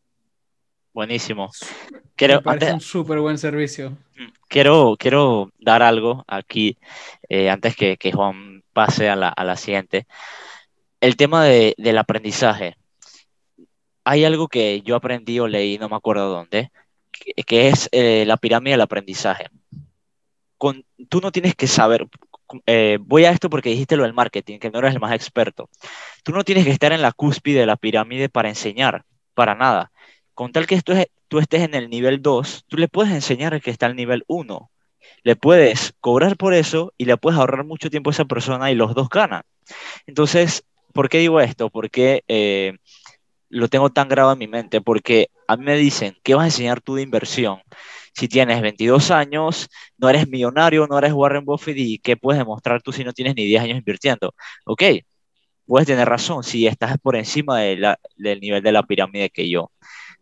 Buenísimo. 0.92 1.50
Quiero, 2.16 2.42
parece 2.42 2.72
un 2.72 2.80
súper 2.80 3.20
buen 3.20 3.38
servicio. 3.38 3.96
Quiero, 4.48 4.96
quiero 4.98 5.50
dar 5.58 5.82
algo 5.82 6.24
aquí, 6.26 6.78
eh, 7.28 7.48
antes 7.48 7.76
que, 7.76 7.96
que, 7.96 8.12
Juan 8.12 8.62
pase 8.72 9.08
a 9.08 9.16
la, 9.16 9.28
a 9.28 9.44
la 9.44 9.56
siguiente. 9.56 10.06
El 11.00 11.16
tema 11.16 11.44
de, 11.44 11.74
del 11.78 11.96
aprendizaje 11.96 12.76
hay 14.04 14.24
algo 14.24 14.48
que 14.48 14.82
yo 14.82 14.96
aprendí 14.96 15.38
o 15.38 15.46
leí, 15.46 15.78
no 15.78 15.88
me 15.88 15.96
acuerdo 15.96 16.30
dónde, 16.30 16.72
que, 17.46 17.68
es 17.68 17.88
eh, 17.92 18.24
la 18.26 18.36
pirámide 18.36 18.72
del 18.72 18.80
aprendizaje. 18.80 19.46
Con, 20.58 20.84
tú 21.08 21.20
no 21.20 21.32
tienes 21.32 21.54
que 21.54 21.66
saber, 21.66 22.08
eh, 22.66 22.98
voy 23.00 23.24
a 23.24 23.30
esto 23.30 23.50
porque 23.50 23.70
dijiste 23.70 23.96
lo 23.96 24.04
del 24.04 24.14
marketing, 24.14 24.58
que 24.58 24.70
no 24.70 24.78
eres 24.78 24.94
el 24.94 25.00
más 25.00 25.12
experto. 25.12 25.68
Tú 26.22 26.32
no 26.32 26.44
tienes 26.44 26.64
que 26.64 26.70
estar 26.70 26.92
en 26.92 27.02
la 27.02 27.12
cúspide 27.12 27.60
de 27.60 27.66
la 27.66 27.76
pirámide 27.76 28.28
para 28.28 28.48
enseñar, 28.48 29.04
para 29.34 29.54
nada. 29.54 29.92
Con 30.34 30.52
tal 30.52 30.66
que 30.66 30.74
esto 30.74 30.92
es, 30.92 31.06
tú 31.28 31.38
estés 31.38 31.62
en 31.62 31.74
el 31.74 31.90
nivel 31.90 32.22
2, 32.22 32.64
tú 32.68 32.76
le 32.76 32.88
puedes 32.88 33.12
enseñar 33.12 33.54
al 33.54 33.62
que 33.62 33.70
está 33.70 33.86
al 33.86 33.96
nivel 33.96 34.24
1. 34.26 34.70
Le 35.22 35.36
puedes 35.36 35.94
cobrar 36.00 36.36
por 36.36 36.54
eso 36.54 36.92
y 36.96 37.04
le 37.04 37.16
puedes 37.16 37.38
ahorrar 37.38 37.64
mucho 37.64 37.90
tiempo 37.90 38.10
a 38.10 38.12
esa 38.12 38.24
persona 38.24 38.70
y 38.70 38.74
los 38.74 38.94
dos 38.94 39.08
ganan. 39.08 39.42
Entonces, 40.06 40.64
¿por 40.92 41.08
qué 41.08 41.18
digo 41.18 41.40
esto? 41.40 41.70
Porque 41.70 42.24
eh, 42.28 42.78
lo 43.48 43.68
tengo 43.68 43.90
tan 43.90 44.08
grabado 44.08 44.32
en 44.34 44.38
mi 44.38 44.48
mente 44.48 44.80
porque 44.80 45.28
a 45.46 45.56
mí 45.56 45.64
me 45.64 45.76
dicen, 45.76 46.16
¿qué 46.22 46.34
vas 46.34 46.44
a 46.44 46.46
enseñar 46.46 46.80
tú 46.80 46.94
de 46.94 47.02
inversión? 47.02 47.60
Si 48.12 48.28
tienes 48.28 48.60
22 48.60 49.10
años, 49.10 49.68
no 49.98 50.08
eres 50.08 50.28
millonario, 50.28 50.86
no 50.86 50.98
eres 50.98 51.12
Warren 51.12 51.44
Buffett 51.44 51.76
y 51.78 51.98
¿qué 51.98 52.16
puedes 52.16 52.38
demostrar 52.38 52.82
tú 52.82 52.92
si 52.92 53.04
no 53.04 53.12
tienes 53.12 53.34
ni 53.36 53.46
10 53.46 53.62
años 53.62 53.78
invirtiendo? 53.78 54.34
Ok, 54.66 54.82
puedes 55.66 55.86
tener 55.86 56.08
razón 56.08 56.42
si 56.44 56.66
estás 56.66 56.98
por 56.98 57.16
encima 57.16 57.60
de 57.60 57.96
del 58.16 58.40
nivel 58.40 58.62
de 58.62 58.72
la 58.72 58.82
pirámide 58.82 59.30
que 59.30 59.48
yo. 59.48 59.70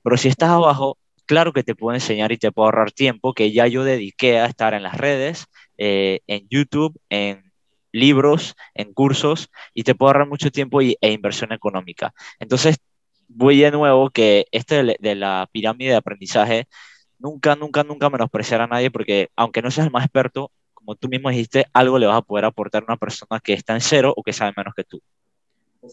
Pero 0.03 0.17
si 0.17 0.29
estás 0.29 0.51
abajo, 0.51 0.99
claro 1.27 1.53
que 1.53 1.63
te 1.65 1.75
puedo 1.75 1.95
enseñar 1.95 2.33
y 2.33 2.39
te 2.39 2.53
puedo 2.53 2.67
ahorrar 2.67 2.93
tiempo 2.93 3.35
que 3.35 3.53
ya 3.53 3.67
yo 3.67 3.85
dediqué 3.85 4.39
a 4.39 4.47
estar 4.47 4.75
en 4.75 4.83
las 4.83 4.97
redes, 4.97 5.47
eh, 5.79 6.21
en 6.27 6.47
YouTube, 6.49 6.99
en 7.11 7.53
libros, 7.93 8.57
en 8.75 8.93
cursos 8.95 9.51
y 9.75 9.85
te 9.85 9.95
puedo 9.95 10.09
ahorrar 10.11 10.29
mucho 10.29 10.51
tiempo 10.51 10.83
y, 10.83 10.97
e 11.01 11.13
inversión 11.13 11.53
económica. 11.53 12.13
Entonces, 12.39 12.77
voy 13.29 13.59
de 13.61 13.71
nuevo 13.71 14.11
que 14.11 14.47
este 14.53 14.83
de, 14.99 15.15
la 15.15 15.49
pirámide 15.53 15.91
de 15.91 15.97
aprendizaje, 15.97 16.67
nunca, 17.19 17.57
nunca, 17.57 17.85
nunca 17.85 18.11
menospreciar 18.11 18.61
a 18.61 18.67
nadie 18.67 18.91
porque 18.91 19.31
aunque 19.37 19.63
no 19.63 19.71
seas 19.71 19.87
el 19.87 19.93
más 19.93 20.05
experto, 20.05 20.51
como 20.75 20.95
tú 20.95 21.09
mismo 21.09 21.31
dijiste, 21.31 21.67
algo 21.73 21.99
le 21.99 22.07
vas 22.07 22.19
a 22.19 22.23
poder 22.23 22.45
aportar 22.45 22.83
a 22.83 22.87
una 22.87 22.97
persona 22.97 23.41
que 23.41 23.53
está 23.53 23.75
en 23.75 23.81
cero 23.81 24.15
o 24.17 24.23
que 24.23 24.33
sabe 24.33 24.55
menos 24.57 24.75
que 24.75 24.85
tú. 24.85 25.01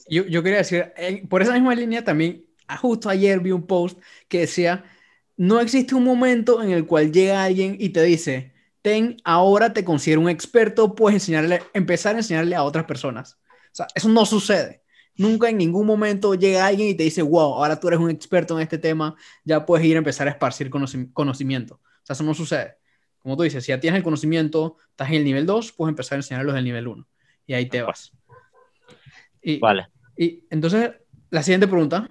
Yo, 0.10 0.26
yo 0.26 0.42
quería 0.42 0.60
decir, 0.60 0.94
eh, 0.98 1.26
por 1.28 1.42
esa 1.42 1.54
misma 1.54 1.76
línea 1.76 2.04
también 2.04 2.46
justo 2.78 3.10
ayer 3.10 3.40
vi 3.40 3.52
un 3.52 3.68
post 3.68 4.00
que 4.28 4.42
decía, 4.42 4.84
no 5.38 5.60
existe 5.60 5.96
un 5.96 6.04
momento 6.04 6.64
en 6.64 6.72
el 6.72 6.86
cual 6.86 7.12
llega 7.12 7.44
alguien 7.44 7.78
y 7.80 7.90
te 7.90 8.02
dice, 8.04 8.54
ten, 8.82 9.18
ahora 9.24 9.74
te 9.74 9.84
considero 9.84 10.22
un 10.22 10.30
experto, 10.30 10.96
puedes 10.96 11.22
enseñarle, 11.22 11.62
empezar 11.74 12.16
a 12.16 12.20
enseñarle 12.20 12.56
a 12.56 12.64
otras 12.64 12.86
personas. 12.86 13.38
O 13.72 13.76
sea, 13.76 13.88
eso 13.94 14.10
no 14.10 14.26
sucede. 14.26 14.82
Nunca 15.18 15.50
en 15.50 15.58
ningún 15.58 15.86
momento 15.86 16.36
llega 16.36 16.66
alguien 16.66 16.90
y 16.90 16.96
te 16.96 17.04
dice, 17.04 17.22
wow, 17.22 17.56
ahora 17.56 17.80
tú 17.80 17.88
eres 17.88 18.00
un 18.00 18.10
experto 18.10 18.58
en 18.58 18.64
este 18.64 18.78
tema, 18.78 19.16
ya 19.44 19.66
puedes 19.66 19.86
ir 19.86 19.96
a 19.96 20.00
empezar 20.00 20.28
a 20.28 20.32
esparcir 20.32 20.70
conocimiento. 21.14 21.76
O 21.76 22.06
sea, 22.06 22.14
eso 22.14 22.24
no 22.24 22.34
sucede. 22.34 22.78
Como 23.20 23.38
tú 23.38 23.44
dices, 23.44 23.64
si 23.64 23.70
ya 23.70 23.80
tienes 23.80 23.98
el 23.98 24.04
conocimiento, 24.04 24.78
estás 24.92 25.10
en 25.10 25.16
el 25.16 25.24
nivel 25.24 25.46
2, 25.46 25.72
puedes 25.72 25.92
empezar 25.92 26.18
a 26.18 26.20
enseñarlos 26.20 26.54
del 26.54 26.64
nivel 26.64 26.88
1. 26.88 27.08
Y 27.48 27.54
ahí 27.54 27.68
te 27.68 27.82
vas. 27.82 28.12
Y, 29.42 29.60
vale. 29.60 29.88
Y 30.18 30.44
entonces, 30.50 30.92
la 31.30 31.42
siguiente 31.42 31.68
pregunta, 31.68 32.08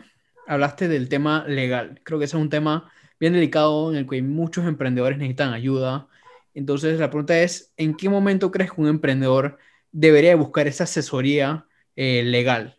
hablaste 0.46 0.88
del 0.88 1.08
tema 1.08 1.44
legal. 1.46 2.00
Creo 2.04 2.18
que 2.18 2.24
ese 2.24 2.36
es 2.36 2.42
un 2.42 2.50
tema 2.50 2.90
bien 3.20 3.32
delicado 3.32 3.92
en 3.92 3.98
el 3.98 4.08
que 4.08 4.22
muchos 4.22 4.66
emprendedores 4.66 5.18
necesitan 5.18 5.52
ayuda. 5.52 6.08
Entonces, 6.52 6.98
la 6.98 7.10
pregunta 7.10 7.40
es, 7.40 7.72
¿en 7.76 7.94
qué 7.94 8.08
momento 8.08 8.50
crees 8.50 8.72
que 8.72 8.80
un 8.80 8.88
emprendedor 8.88 9.58
debería 9.92 10.34
buscar 10.36 10.66
esa 10.66 10.84
asesoría 10.84 11.66
eh, 11.96 12.22
legal? 12.24 12.78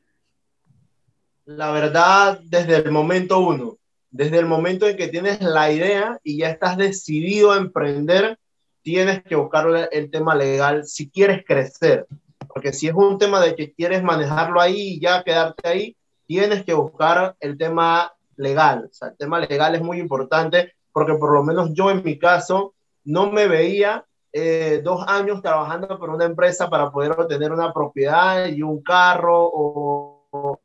La 1.45 1.71
verdad, 1.71 2.39
desde 2.43 2.77
el 2.77 2.91
momento 2.91 3.39
uno, 3.39 3.77
desde 4.09 4.39
el 4.39 4.45
momento 4.45 4.87
en 4.87 4.97
que 4.97 5.07
tienes 5.07 5.41
la 5.41 5.71
idea 5.71 6.19
y 6.23 6.37
ya 6.37 6.49
estás 6.49 6.77
decidido 6.77 7.51
a 7.51 7.57
emprender, 7.57 8.37
tienes 8.81 9.23
que 9.23 9.35
buscar 9.35 9.89
el 9.91 10.11
tema 10.11 10.35
legal 10.35 10.85
si 10.85 11.09
quieres 11.09 11.43
crecer. 11.45 12.07
Porque 12.47 12.73
si 12.73 12.87
es 12.87 12.93
un 12.93 13.17
tema 13.17 13.41
de 13.41 13.55
que 13.55 13.73
quieres 13.73 14.01
manejarlo 14.03 14.61
ahí 14.61 14.93
y 14.93 14.99
ya 14.99 15.23
quedarte 15.23 15.67
ahí, 15.67 15.97
tienes 16.27 16.63
que 16.63 16.73
buscar 16.73 17.35
el 17.39 17.57
tema 17.57 18.13
legal. 18.37 18.87
O 18.89 18.93
sea, 18.93 19.09
el 19.09 19.17
tema 19.17 19.39
legal 19.39 19.75
es 19.75 19.81
muy 19.81 19.99
importante 19.99 20.73
porque 20.91 21.15
por 21.15 21.33
lo 21.33 21.43
menos 21.43 21.71
yo 21.73 21.91
en 21.91 22.03
mi 22.03 22.17
caso 22.17 22.73
no 23.03 23.31
me 23.31 23.47
veía 23.47 24.05
eh, 24.31 24.81
dos 24.83 25.05
años 25.07 25.41
trabajando 25.41 25.97
por 25.99 26.09
una 26.09 26.25
empresa 26.25 26.69
para 26.69 26.91
poder 26.91 27.11
obtener 27.11 27.51
una 27.51 27.71
propiedad 27.73 28.47
y 28.47 28.61
un 28.61 28.81
carro 28.81 29.45
o, 29.45 30.27
o, 30.31 30.61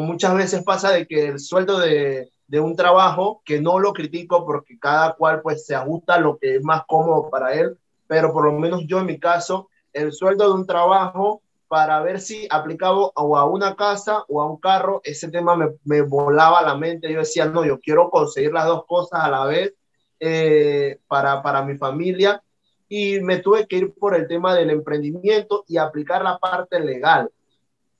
muchas 0.00 0.34
veces 0.34 0.62
pasa 0.64 0.90
de 0.90 1.06
que 1.06 1.28
el 1.28 1.38
sueldo 1.38 1.78
de, 1.78 2.30
de, 2.48 2.60
un 2.60 2.74
trabajo, 2.76 3.42
que 3.44 3.60
no 3.60 3.78
lo 3.78 3.92
critico 3.92 4.44
porque 4.44 4.78
cada 4.78 5.14
cual 5.14 5.42
pues 5.42 5.66
se 5.66 5.74
ajusta 5.74 6.14
a 6.14 6.20
lo 6.20 6.38
que 6.38 6.56
es 6.56 6.62
más 6.64 6.82
cómodo 6.86 7.30
para 7.30 7.54
él, 7.54 7.78
pero 8.06 8.32
por 8.32 8.44
lo 8.44 8.52
menos 8.52 8.82
yo 8.86 8.98
en 8.98 9.06
mi 9.06 9.18
caso, 9.18 9.68
el 9.92 10.12
sueldo 10.12 10.48
de 10.48 10.54
un 10.54 10.66
trabajo 10.66 11.42
para 11.68 12.00
ver 12.00 12.20
si 12.20 12.46
aplicaba 12.50 13.10
o 13.14 13.36
a 13.36 13.44
una 13.44 13.74
casa 13.74 14.24
o 14.28 14.40
a 14.40 14.50
un 14.50 14.58
carro, 14.58 15.00
ese 15.04 15.28
tema 15.28 15.56
me, 15.56 15.68
me, 15.84 16.02
volaba 16.02 16.62
la 16.62 16.76
mente. 16.76 17.12
Yo 17.12 17.20
decía, 17.20 17.46
no, 17.46 17.64
yo 17.64 17.80
quiero 17.80 18.10
conseguir 18.10 18.52
las 18.52 18.66
dos 18.66 18.84
cosas 18.86 19.20
a 19.24 19.28
la 19.28 19.44
vez 19.46 19.74
eh, 20.20 21.00
para, 21.08 21.42
para 21.42 21.62
mi 21.64 21.76
familia. 21.76 22.42
Y 22.88 23.20
me 23.20 23.38
tuve 23.38 23.66
que 23.66 23.76
ir 23.76 23.94
por 23.94 24.14
el 24.14 24.28
tema 24.28 24.54
del 24.54 24.70
emprendimiento 24.70 25.64
y 25.66 25.76
aplicar 25.76 26.22
la 26.22 26.38
parte 26.38 26.78
legal. 26.78 27.30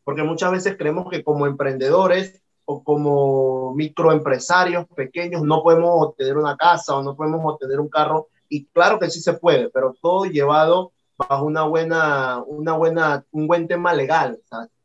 Porque 0.07 0.23
muchas 0.23 0.53
veces 0.53 0.77
creemos 0.79 1.11
que 1.11 1.25
como 1.25 1.49
emprendedores 1.49 2.41
o 2.65 2.85
como 2.85 3.75
microempresarios 3.75 4.87
pequeños 4.95 5.43
no 5.43 5.65
podemos 5.65 5.91
obtener 5.95 6.37
una 6.37 6.57
casa 6.57 6.95
o 6.95 7.03
no 7.03 7.17
podemos 7.17 7.41
obtener 7.45 7.81
un 7.81 7.89
carro. 7.89 8.29
Y 8.49 8.67
claro 8.67 9.01
que 9.01 9.11
sí 9.11 9.21
se 9.21 9.33
puede, 9.33 9.69
pero 9.69 9.97
todo 10.01 10.27
llevado 10.27 10.93
bajo 11.19 11.45
una 11.45 11.65
buena, 11.65 12.41
una 12.47 12.75
buena, 12.75 13.25
un 13.33 13.49
buen 13.49 13.67
tema 13.67 13.95
legal, 13.95 14.39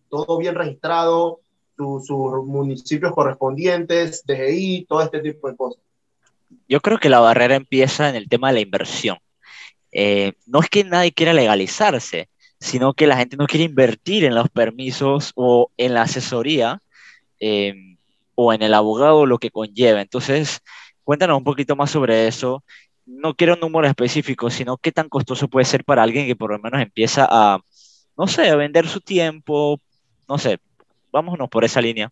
todo 0.09 0.39
bien 0.39 0.55
registrado, 0.55 1.41
sus 1.77 2.09
municipios 2.43 3.13
correspondientes, 3.13 4.25
DGI, 4.25 4.87
todo 4.89 5.03
este 5.03 5.19
tipo 5.19 5.51
de 5.51 5.55
cosas. 5.55 5.83
Yo 6.67 6.81
creo 6.81 6.97
que 6.97 7.09
la 7.09 7.19
barrera 7.19 7.53
empieza 7.53 8.09
en 8.09 8.15
el 8.15 8.27
tema 8.27 8.47
de 8.47 8.53
la 8.55 8.61
inversión. 8.61 9.19
Eh, 9.91 10.33
no 10.47 10.61
es 10.61 10.69
que 10.71 10.83
nadie 10.83 11.11
quiera 11.11 11.31
legalizarse, 11.31 12.27
sino 12.61 12.93
que 12.93 13.07
la 13.07 13.17
gente 13.17 13.35
no 13.35 13.47
quiere 13.47 13.65
invertir 13.65 14.23
en 14.23 14.35
los 14.35 14.49
permisos 14.49 15.33
o 15.35 15.69
en 15.75 15.93
la 15.93 16.03
asesoría 16.03 16.79
eh, 17.41 17.97
o 18.35 18.53
en 18.53 18.61
el 18.61 18.73
abogado, 18.73 19.25
lo 19.25 19.37
que 19.37 19.51
conlleva. 19.51 19.99
Entonces, 19.99 20.61
cuéntanos 21.03 21.37
un 21.37 21.43
poquito 21.43 21.75
más 21.75 21.91
sobre 21.91 22.27
eso 22.27 22.63
no 23.05 23.35
quiero 23.35 23.53
un 23.55 23.59
número 23.59 23.87
específico, 23.87 24.49
sino 24.49 24.77
qué 24.77 24.91
tan 24.91 25.09
costoso 25.09 25.47
puede 25.47 25.65
ser 25.65 25.83
para 25.83 26.03
alguien 26.03 26.27
que 26.27 26.35
por 26.35 26.51
lo 26.51 26.59
menos 26.59 26.81
empieza 26.81 27.27
a, 27.29 27.59
no 28.17 28.27
sé, 28.27 28.49
a 28.49 28.55
vender 28.55 28.87
su 28.87 29.01
tiempo, 29.01 29.79
no 30.27 30.37
sé, 30.37 30.59
vámonos 31.11 31.49
por 31.49 31.63
esa 31.63 31.81
línea. 31.81 32.11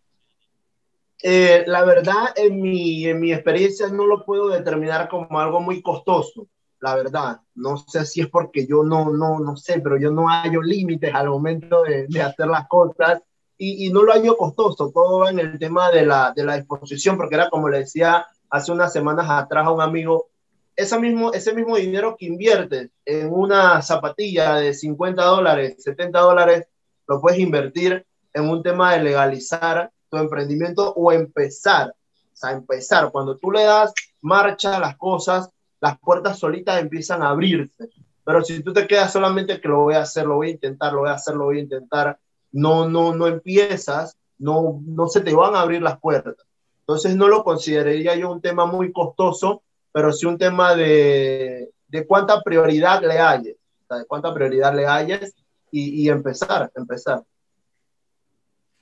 Eh, 1.21 1.63
la 1.67 1.83
verdad, 1.83 2.33
en 2.35 2.61
mi, 2.61 3.05
en 3.05 3.19
mi 3.19 3.33
experiencia 3.33 3.87
no 3.89 4.05
lo 4.05 4.25
puedo 4.25 4.49
determinar 4.49 5.09
como 5.09 5.39
algo 5.39 5.59
muy 5.59 5.81
costoso, 5.81 6.47
la 6.81 6.95
verdad. 6.95 7.41
No 7.55 7.77
sé 7.77 8.05
si 8.05 8.21
es 8.21 8.27
porque 8.27 8.65
yo 8.65 8.83
no, 8.83 9.09
no, 9.09 9.39
no 9.39 9.57
sé, 9.57 9.79
pero 9.81 9.97
yo 9.97 10.11
no 10.11 10.27
hallo 10.27 10.61
límites 10.61 11.13
al 11.13 11.29
momento 11.29 11.83
de, 11.83 12.07
de 12.07 12.21
hacer 12.21 12.47
las 12.47 12.67
cosas 12.67 13.21
y, 13.57 13.87
y, 13.87 13.91
no 13.91 14.03
lo 14.03 14.13
hallo 14.13 14.37
costoso. 14.37 14.91
Todo 14.93 15.27
en 15.27 15.39
el 15.39 15.59
tema 15.59 15.91
de 15.91 16.05
la, 16.05 16.31
de 16.35 16.45
la 16.45 16.55
disposición, 16.55 17.17
porque 17.17 17.35
era 17.35 17.49
como 17.49 17.69
le 17.69 17.79
decía 17.79 18.25
hace 18.49 18.71
unas 18.71 18.93
semanas 18.93 19.27
atrás 19.29 19.67
a 19.67 19.71
un 19.71 19.81
amigo, 19.81 20.29
ese 20.75 20.97
mismo, 20.97 21.33
ese 21.33 21.53
mismo 21.53 21.75
dinero 21.75 22.15
que 22.17 22.25
inviertes 22.25 22.89
en 23.05 23.31
una 23.31 23.81
zapatilla 23.81 24.55
de 24.55 24.73
50 24.73 25.21
dólares, 25.23 25.75
70 25.83 26.19
dólares, 26.19 26.67
lo 27.07 27.19
puedes 27.19 27.39
invertir 27.39 28.05
en 28.33 28.49
un 28.49 28.63
tema 28.63 28.93
de 28.93 29.03
legalizar 29.03 29.91
tu 30.09 30.17
emprendimiento 30.17 30.93
o 30.93 31.11
empezar. 31.11 31.89
O 31.89 32.35
sea, 32.35 32.51
empezar. 32.51 33.11
Cuando 33.11 33.35
tú 33.37 33.51
le 33.51 33.63
das 33.63 33.93
marcha 34.21 34.77
a 34.77 34.79
las 34.79 34.97
cosas, 34.97 35.49
las 35.81 35.99
puertas 35.99 36.39
solitas 36.39 36.81
empiezan 36.81 37.21
a 37.21 37.29
abrirse. 37.29 37.89
Pero 38.23 38.43
si 38.43 38.61
tú 38.61 38.73
te 38.73 38.87
quedas 38.87 39.11
solamente 39.11 39.59
que 39.59 39.67
lo 39.67 39.81
voy 39.81 39.95
a 39.95 40.01
hacer, 40.01 40.25
lo 40.25 40.35
voy 40.35 40.49
a 40.49 40.51
intentar, 40.51 40.93
lo 40.93 40.99
voy 40.99 41.09
a 41.09 41.13
hacer, 41.13 41.35
lo 41.35 41.45
voy 41.45 41.57
a 41.57 41.61
intentar, 41.61 42.19
no, 42.51 42.87
no, 42.87 43.15
no 43.15 43.27
empiezas, 43.27 44.17
no, 44.37 44.81
no 44.85 45.07
se 45.07 45.21
te 45.21 45.33
van 45.33 45.55
a 45.55 45.61
abrir 45.61 45.81
las 45.81 45.99
puertas. 45.99 46.35
Entonces 46.81 47.15
no 47.15 47.27
lo 47.27 47.43
consideraría 47.43 48.15
yo 48.15 48.31
un 48.31 48.41
tema 48.41 48.65
muy 48.65 48.91
costoso 48.91 49.63
pero 49.91 50.11
sí 50.11 50.25
un 50.25 50.37
tema 50.37 50.75
de, 50.75 51.69
de 51.87 52.05
cuánta 52.05 52.41
prioridad 52.41 53.01
le 53.01 53.19
hayes, 53.19 53.55
de 53.89 54.05
cuánta 54.07 54.33
prioridad 54.33 54.75
le 54.75 54.85
hayes 54.87 55.33
y, 55.71 56.03
y 56.03 56.09
empezar, 56.09 56.71
empezar. 56.75 57.23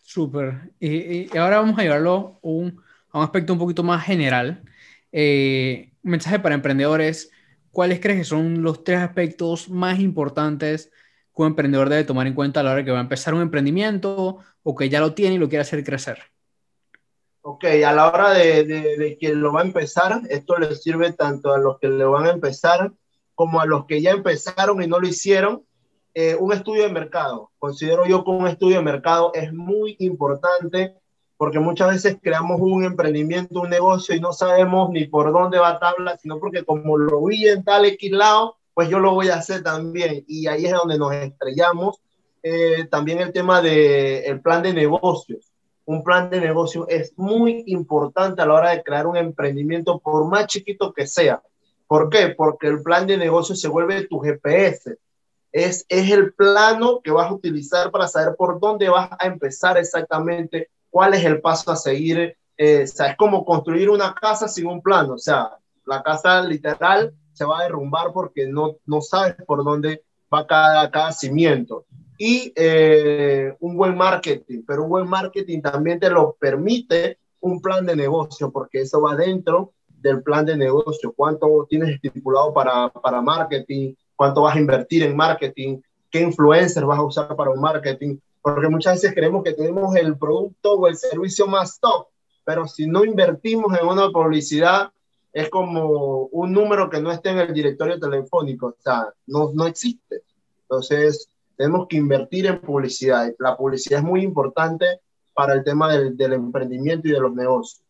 Súper. 0.03 0.71
Y, 0.79 0.87
y, 0.87 1.37
ahora 1.37 1.59
vamos 1.59 1.77
a 1.77 1.83
llevarlo 1.83 2.39
a 2.41 2.47
un 2.47 2.81
aspecto 3.11 3.53
un 3.53 3.59
poquito 3.59 3.83
más 3.83 4.05
general. 4.05 4.63
Eh, 5.11 5.91
un 6.07 6.11
mensaje 6.11 6.39
para 6.39 6.55
emprendedores. 6.55 7.31
¿Cuáles 7.71 7.99
crees 7.99 8.19
que 8.19 8.23
son 8.23 8.63
los 8.63 8.83
tres 8.83 8.99
aspectos 8.99 9.69
más 9.69 9.99
importantes 9.99 10.89
que 11.35 11.41
un 11.41 11.49
emprendedor 11.49 11.89
debe 11.89 12.05
tomar 12.05 12.25
en 12.25 12.33
cuenta 12.33 12.61
a 12.61 12.63
la 12.63 12.71
hora 12.71 12.83
que 12.83 12.91
va 12.91 12.97
a 12.97 13.01
empezar 13.01 13.33
un 13.33 13.41
emprendimiento 13.41 14.37
o 14.63 14.75
que 14.75 14.89
ya 14.89 14.99
lo 14.99 15.13
tiene 15.13 15.35
y 15.35 15.37
lo 15.37 15.49
quiere 15.49 15.61
hacer 15.61 15.83
crecer? 15.83 16.19
Ok, 17.41 17.65
a 17.85 17.93
la 17.93 18.07
hora 18.07 18.33
de, 18.33 18.63
de, 18.63 19.17
que 19.19 19.33
lo 19.33 19.53
va 19.53 19.61
a 19.61 19.65
empezar, 19.65 20.21
esto 20.29 20.57
le 20.57 20.75
sirve 20.75 21.13
tanto 21.13 21.53
a 21.53 21.59
los 21.59 21.77
que 21.79 21.87
lo 21.87 22.11
van 22.11 22.25
a 22.25 22.31
empezar 22.31 22.91
como 23.35 23.61
a 23.61 23.65
los 23.65 23.85
que 23.85 24.01
ya 24.01 24.11
empezaron 24.11 24.81
y 24.81 24.87
no 24.87 24.99
lo 24.99 25.07
hicieron. 25.07 25.63
Eh, 26.13 26.35
un 26.39 26.51
estudio 26.51 26.83
de 26.83 26.89
mercado. 26.89 27.51
Considero 27.59 28.07
yo 28.07 28.23
que 28.23 28.31
un 28.31 28.47
estudio 28.47 28.77
de 28.77 28.83
mercado 28.83 29.31
es 29.35 29.53
muy 29.53 29.95
importante 29.99 30.95
porque 31.37 31.59
muchas 31.59 31.89
veces 31.89 32.17
creamos 32.21 32.59
un 32.59 32.83
emprendimiento, 32.83 33.61
un 33.61 33.69
negocio 33.69 34.15
y 34.15 34.19
no 34.19 34.33
sabemos 34.33 34.89
ni 34.89 35.05
por 35.05 35.31
dónde 35.31 35.59
va 35.59 35.69
a 35.69 35.79
tabla, 35.79 36.17
sino 36.17 36.39
porque 36.39 36.65
como 36.65 36.97
lo 36.97 37.23
vi 37.25 37.47
en 37.47 37.63
tal 37.63 37.85
X 37.85 38.11
lado, 38.11 38.57
pues 38.73 38.89
yo 38.89 38.99
lo 38.99 39.13
voy 39.13 39.29
a 39.29 39.35
hacer 39.35 39.63
también. 39.63 40.23
Y 40.27 40.47
ahí 40.47 40.65
es 40.65 40.73
donde 40.73 40.97
nos 40.97 41.13
estrellamos. 41.13 42.01
Eh, 42.43 42.87
también 42.89 43.19
el 43.19 43.31
tema 43.31 43.61
del 43.61 44.23
el 44.25 44.41
plan 44.41 44.63
de 44.63 44.73
negocios 44.73 45.51
un 45.87 46.03
plan 46.03 46.29
de 46.29 46.41
negocio 46.41 46.85
es 46.89 47.13
muy 47.17 47.63
importante 47.67 48.41
a 48.41 48.45
la 48.45 48.55
hora 48.55 48.71
de 48.71 48.83
crear 48.83 49.07
un 49.07 49.15
emprendimiento, 49.15 49.99
por 49.99 50.27
más 50.27 50.47
chiquito 50.47 50.91
que 50.91 51.07
sea. 51.07 51.41
¿Por 51.87 52.09
qué? 52.09 52.35
Porque 52.35 52.67
el 52.67 52.83
plan 52.83 53.07
de 53.07 53.17
negocio 53.17 53.55
se 53.55 53.69
vuelve 53.69 54.05
tu 54.05 54.19
GPS. 54.19 54.97
Es, 55.53 55.85
es 55.87 56.11
el 56.11 56.33
plano 56.33 56.99
que 57.01 57.11
vas 57.11 57.31
a 57.31 57.33
utilizar 57.33 57.89
para 57.89 58.09
saber 58.09 58.35
por 58.35 58.59
dónde 58.59 58.89
vas 58.89 59.09
a 59.17 59.27
empezar 59.27 59.77
exactamente, 59.77 60.69
cuál 60.97 61.13
es 61.13 61.23
el 61.23 61.41
paso 61.41 61.69
a 61.69 61.75
seguir. 61.75 62.35
Eh, 62.57 62.81
o 62.83 62.87
sea, 62.87 63.11
es 63.11 63.17
como 63.17 63.45
construir 63.45 63.87
una 63.87 64.15
casa 64.15 64.47
sin 64.47 64.65
un 64.65 64.81
plano. 64.81 65.13
O 65.13 65.19
sea, 65.19 65.51
la 65.85 66.01
casa 66.01 66.41
literal 66.41 67.13
se 67.33 67.45
va 67.45 67.59
a 67.59 67.63
derrumbar 67.65 68.11
porque 68.11 68.47
no, 68.47 68.77
no 68.87 69.01
sabes 69.01 69.35
por 69.45 69.63
dónde 69.63 70.01
va 70.33 70.47
cada, 70.47 70.89
cada 70.89 71.11
cimiento 71.11 71.85
y 72.17 72.51
eh, 72.55 73.53
un 73.59 73.77
buen 73.77 73.95
marketing, 73.95 74.63
pero 74.65 74.85
un 74.85 74.89
buen 74.89 75.07
marketing 75.07 75.61
también 75.61 75.99
te 75.99 76.09
lo 76.09 76.35
permite 76.39 77.19
un 77.41 77.61
plan 77.61 77.85
de 77.85 77.95
negocio, 77.95 78.51
porque 78.51 78.81
eso 78.81 78.99
va 78.99 79.15
dentro 79.15 79.73
del 79.87 80.23
plan 80.23 80.47
de 80.47 80.57
negocio, 80.57 81.13
cuánto 81.15 81.67
tienes 81.69 81.89
estipulado 81.89 82.51
para, 82.55 82.89
para 82.89 83.21
marketing, 83.21 83.93
cuánto 84.15 84.41
vas 84.41 84.55
a 84.55 84.59
invertir 84.59 85.03
en 85.03 85.15
marketing, 85.15 85.79
qué 86.09 86.21
influencers 86.21 86.87
vas 86.87 86.97
a 86.97 87.03
usar 87.03 87.35
para 87.35 87.51
un 87.51 87.61
marketing, 87.61 88.17
porque 88.41 88.69
muchas 88.69 88.95
veces 88.95 89.13
creemos 89.13 89.43
que 89.43 89.53
tenemos 89.53 89.95
el 89.95 90.17
producto 90.17 90.73
o 90.73 90.87
el 90.87 90.95
servicio 90.95 91.47
más 91.47 91.79
top, 91.79 92.07
pero 92.45 92.67
si 92.67 92.87
no 92.87 93.03
invertimos 93.03 93.77
en 93.77 93.87
una 93.87 94.09
publicidad, 94.09 94.91
es 95.33 95.49
como 95.49 96.27
un 96.31 96.51
número 96.53 96.89
que 96.89 97.01
no 97.01 97.11
esté 97.11 97.29
en 97.29 97.39
el 97.39 97.53
directorio 97.53 97.99
telefónico, 97.99 98.67
o 98.67 98.75
sea, 98.79 99.07
no, 99.27 99.51
no 99.53 99.67
existe. 99.67 100.21
Entonces, 100.61 101.29
tenemos 101.55 101.87
que 101.87 101.97
invertir 101.97 102.45
en 102.45 102.59
publicidad. 102.61 103.31
La 103.39 103.57
publicidad 103.57 103.99
es 103.99 104.05
muy 104.05 104.21
importante 104.21 104.85
para 105.33 105.53
el 105.53 105.63
tema 105.63 105.91
del, 105.91 106.15
del 106.17 106.33
emprendimiento 106.33 107.07
y 107.07 107.11
de 107.11 107.19
los 107.19 107.33
negocios. 107.33 107.83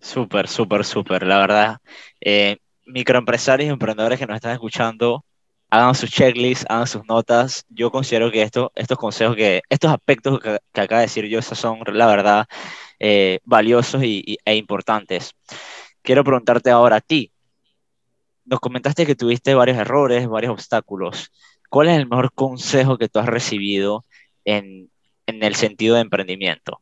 Súper, 0.00 0.48
súper, 0.48 0.84
súper, 0.84 1.26
la 1.26 1.38
verdad. 1.38 1.78
Eh, 2.20 2.58
microempresarios 2.86 3.68
y 3.68 3.72
emprendedores 3.72 4.18
que 4.18 4.26
nos 4.26 4.36
están 4.36 4.52
escuchando, 4.52 5.24
hagan 5.74 5.94
sus 5.94 6.10
checklists, 6.10 6.64
hagan 6.68 6.86
sus 6.86 7.04
notas. 7.06 7.64
Yo 7.68 7.90
considero 7.90 8.30
que 8.30 8.42
esto, 8.42 8.70
estos 8.76 8.96
consejos, 8.96 9.34
que 9.34 9.62
estos 9.68 9.90
aspectos 9.90 10.38
que, 10.40 10.58
acaba 10.72 11.00
de 11.00 11.06
decir 11.06 11.26
yo, 11.26 11.40
esos 11.40 11.58
son, 11.58 11.80
la 11.92 12.06
verdad, 12.06 12.46
eh, 13.00 13.40
valiosos 13.44 14.02
y, 14.04 14.38
e 14.44 14.54
importantes. 14.56 15.32
Quiero 16.02 16.22
preguntarte 16.22 16.70
ahora 16.70 16.96
a 16.96 17.00
ti. 17.00 17.32
Nos 18.44 18.60
comentaste 18.60 19.06
que 19.06 19.16
tuviste 19.16 19.54
varios 19.54 19.78
errores, 19.78 20.28
varios 20.28 20.52
obstáculos. 20.52 21.32
¿Cuál 21.68 21.88
es 21.88 21.96
el 21.96 22.08
mejor 22.08 22.32
consejo 22.32 22.96
que 22.96 23.08
tú 23.08 23.18
has 23.18 23.26
recibido 23.26 24.04
en, 24.44 24.90
en 25.26 25.42
el 25.42 25.56
sentido 25.56 25.96
de 25.96 26.02
emprendimiento? 26.02 26.80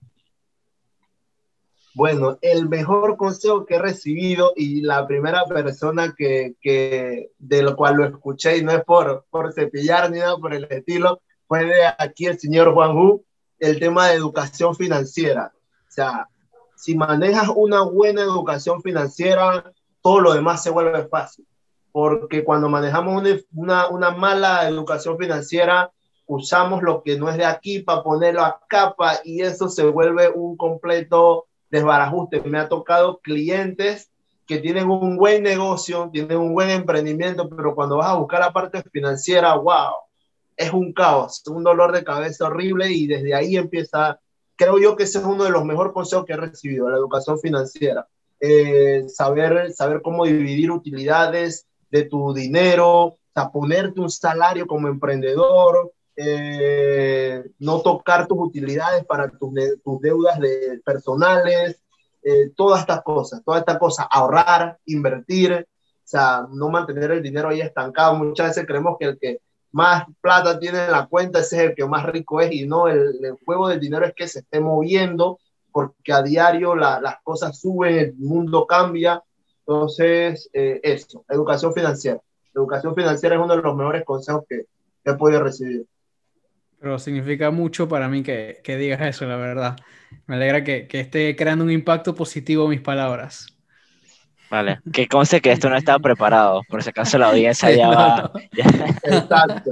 Bueno, 1.94 2.38
el 2.40 2.68
mejor 2.68 3.16
consejo 3.18 3.66
que 3.66 3.74
he 3.74 3.78
recibido 3.78 4.52
y 4.56 4.80
la 4.80 5.06
primera 5.06 5.44
persona 5.44 6.14
que, 6.16 6.54
que 6.60 7.32
de 7.38 7.62
lo 7.62 7.76
cual 7.76 7.96
lo 7.96 8.06
escuché 8.06 8.56
y 8.56 8.64
no 8.64 8.72
es 8.72 8.82
por, 8.84 9.26
por 9.30 9.52
cepillar 9.52 10.10
ni 10.10 10.18
nada 10.18 10.38
por 10.38 10.54
el 10.54 10.64
estilo, 10.70 11.20
fue 11.46 11.66
de 11.66 11.84
aquí 11.98 12.26
el 12.26 12.38
señor 12.38 12.72
Juan 12.72 12.96
Hu, 12.96 13.24
el 13.58 13.78
tema 13.78 14.08
de 14.08 14.14
educación 14.14 14.74
financiera. 14.74 15.52
O 15.86 15.90
sea, 15.90 16.28
si 16.76 16.96
manejas 16.96 17.50
una 17.54 17.82
buena 17.82 18.22
educación 18.22 18.80
financiera, 18.80 19.70
todo 20.00 20.20
lo 20.20 20.32
demás 20.32 20.62
se 20.62 20.70
vuelve 20.70 21.06
fácil. 21.08 21.46
Porque 21.92 22.42
cuando 22.42 22.70
manejamos 22.70 23.20
una, 23.20 23.36
una, 23.54 23.88
una 23.88 24.10
mala 24.12 24.66
educación 24.66 25.18
financiera, 25.18 25.92
usamos 26.26 26.82
lo 26.82 27.02
que 27.02 27.18
no 27.18 27.28
es 27.28 27.36
de 27.36 27.44
aquí 27.44 27.80
para 27.80 28.02
ponerlo 28.02 28.42
a 28.42 28.58
capa 28.66 29.20
y 29.22 29.42
eso 29.42 29.68
se 29.68 29.84
vuelve 29.84 30.30
un 30.30 30.56
completo 30.56 31.46
desbarajuste. 31.72 32.40
Me 32.42 32.58
ha 32.60 32.68
tocado 32.68 33.18
clientes 33.18 34.08
que 34.46 34.58
tienen 34.58 34.88
un 34.88 35.16
buen 35.16 35.42
negocio, 35.42 36.08
tienen 36.12 36.38
un 36.38 36.54
buen 36.54 36.70
emprendimiento, 36.70 37.48
pero 37.48 37.74
cuando 37.74 37.96
vas 37.96 38.10
a 38.10 38.16
buscar 38.16 38.40
la 38.40 38.52
parte 38.52 38.80
financiera, 38.92 39.56
wow, 39.56 39.92
es 40.56 40.72
un 40.72 40.92
caos, 40.92 41.42
un 41.48 41.64
dolor 41.64 41.90
de 41.90 42.04
cabeza 42.04 42.46
horrible 42.46 42.92
y 42.92 43.08
desde 43.08 43.34
ahí 43.34 43.56
empieza, 43.56 44.20
creo 44.54 44.78
yo 44.78 44.94
que 44.94 45.04
ese 45.04 45.18
es 45.18 45.24
uno 45.24 45.42
de 45.42 45.50
los 45.50 45.64
mejores 45.64 45.92
consejos 45.92 46.24
que 46.26 46.34
he 46.34 46.36
recibido, 46.36 46.88
la 46.88 46.98
educación 46.98 47.40
financiera. 47.40 48.06
Eh, 48.38 49.04
saber, 49.08 49.72
saber 49.72 50.02
cómo 50.02 50.24
dividir 50.26 50.70
utilidades 50.70 51.66
de 51.90 52.04
tu 52.04 52.32
dinero, 52.32 53.16
sea, 53.34 53.50
ponerte 53.50 54.00
un 54.00 54.10
salario 54.10 54.66
como 54.66 54.88
emprendedor, 54.88 55.92
eh, 56.16 57.42
no 57.58 57.80
tocar 57.80 58.26
tus 58.26 58.38
utilidades 58.38 59.04
para 59.04 59.30
tus, 59.30 59.52
tus 59.82 60.00
deudas 60.00 60.38
de, 60.38 60.80
personales, 60.84 61.80
eh, 62.22 62.50
todas 62.54 62.80
estas 62.80 63.02
cosas, 63.02 63.42
todas 63.44 63.60
estas 63.60 63.78
cosas, 63.78 64.06
ahorrar, 64.10 64.78
invertir, 64.86 65.66
o 65.66 65.66
sea, 66.04 66.46
no 66.50 66.68
mantener 66.68 67.10
el 67.12 67.22
dinero 67.22 67.48
ahí 67.48 67.60
estancado. 67.60 68.14
Muchas 68.14 68.48
veces 68.48 68.66
creemos 68.66 68.96
que 68.98 69.06
el 69.06 69.18
que 69.18 69.40
más 69.72 70.04
plata 70.20 70.58
tiene 70.58 70.84
en 70.84 70.92
la 70.92 71.06
cuenta 71.06 71.40
es 71.40 71.52
el 71.54 71.74
que 71.74 71.86
más 71.86 72.04
rico 72.06 72.40
es 72.40 72.52
y 72.52 72.66
no, 72.66 72.88
el, 72.88 73.36
juego 73.44 73.68
del 73.68 73.80
dinero 73.80 74.04
es 74.04 74.14
que 74.14 74.28
se 74.28 74.40
esté 74.40 74.60
moviendo 74.60 75.38
porque 75.72 76.12
a 76.12 76.22
diario 76.22 76.74
las 76.76 77.16
cosas 77.24 77.58
suben, 77.58 77.96
el 77.96 78.14
mundo 78.14 78.66
cambia. 78.66 79.22
Entonces, 79.60 80.50
eh, 80.52 80.80
eso, 80.82 81.24
educación 81.28 81.72
financiera. 81.72 82.20
Educación 82.54 82.94
financiera 82.94 83.36
es 83.36 83.40
uno 83.40 83.56
de 83.56 83.62
los 83.62 83.74
mejores 83.74 84.04
consejos 84.04 84.44
que 84.46 84.66
he 85.04 85.14
podido 85.14 85.42
recibir. 85.42 85.86
Pero 86.82 86.98
significa 86.98 87.52
mucho 87.52 87.88
para 87.88 88.08
mí 88.08 88.24
que, 88.24 88.60
que 88.64 88.76
digas 88.76 89.00
eso, 89.02 89.24
la 89.24 89.36
verdad. 89.36 89.76
Me 90.26 90.34
alegra 90.34 90.64
que, 90.64 90.88
que, 90.88 90.98
esté 90.98 91.36
creando 91.36 91.62
un 91.62 91.70
impacto 91.70 92.12
positivo 92.12 92.66
mis 92.66 92.80
palabras. 92.80 93.46
Vale, 94.50 94.80
que 94.92 95.06
conste 95.06 95.40
que 95.40 95.52
esto 95.52 95.70
no 95.70 95.76
estaba 95.76 96.00
preparado, 96.00 96.62
por 96.68 96.82
si 96.82 96.90
acaso 96.90 97.18
la 97.18 97.28
audiencia 97.28 97.70
ya 97.76 97.88
va. 97.88 98.32
Exacto. 99.04 99.70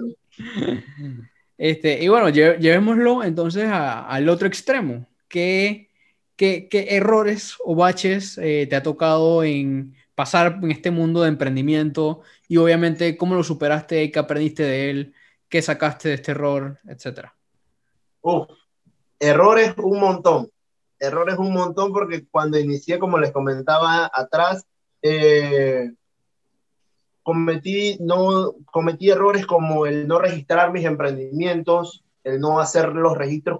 Este, 1.59 2.01
y 2.01 2.07
bueno, 2.07 2.29
llevémoslo 2.29 3.25
entonces 3.25 3.67
a, 3.67 4.07
al 4.07 4.29
otro 4.29 4.47
extremo. 4.47 5.09
¿Qué, 5.27 5.91
qué, 6.37 6.69
qué 6.71 6.95
errores 6.95 7.57
o 7.65 7.75
baches 7.75 8.39
eh, 8.39 8.69
te 8.71 8.77
ha 8.77 8.85
tocado 8.85 9.43
en 9.43 9.97
pasar 10.15 10.61
en 10.63 10.71
este 10.71 10.93
mundo 10.93 11.23
de 11.23 11.29
emprendimiento? 11.29 12.23
Y 12.47 12.57
obviamente, 12.59 13.17
¿cómo 13.17 13.35
lo 13.35 13.43
superaste? 13.43 14.13
¿Qué 14.13 14.19
aprendiste 14.21 14.63
de 14.63 14.91
él? 14.91 15.15
¿Qué 15.51 15.61
sacaste 15.61 16.11
de 16.11 16.15
este 16.15 16.31
error, 16.31 16.79
etcétera? 16.87 17.35
Uf, 18.23 18.47
errores 19.19 19.75
un 19.79 19.99
montón. 19.99 20.49
Errores 21.01 21.39
un 21.39 21.53
montón 21.53 21.93
porque 21.93 22.25
cuando 22.31 22.57
inicié, 22.57 23.01
como 23.01 23.19
les 23.19 23.33
comentaba 23.33 24.09
atrás, 24.15 24.65
eh, 25.03 25.91
cometí, 27.25 27.99
no, 28.01 28.55
cometí 28.67 29.11
errores 29.11 29.45
como 29.45 29.87
el 29.87 30.07
no 30.07 30.21
registrar 30.21 30.73
mis 30.73 30.85
emprendimientos, 30.85 32.05
el 32.23 32.39
no 32.39 32.61
hacer 32.61 32.91
los 32.91 33.19
registros 33.19 33.59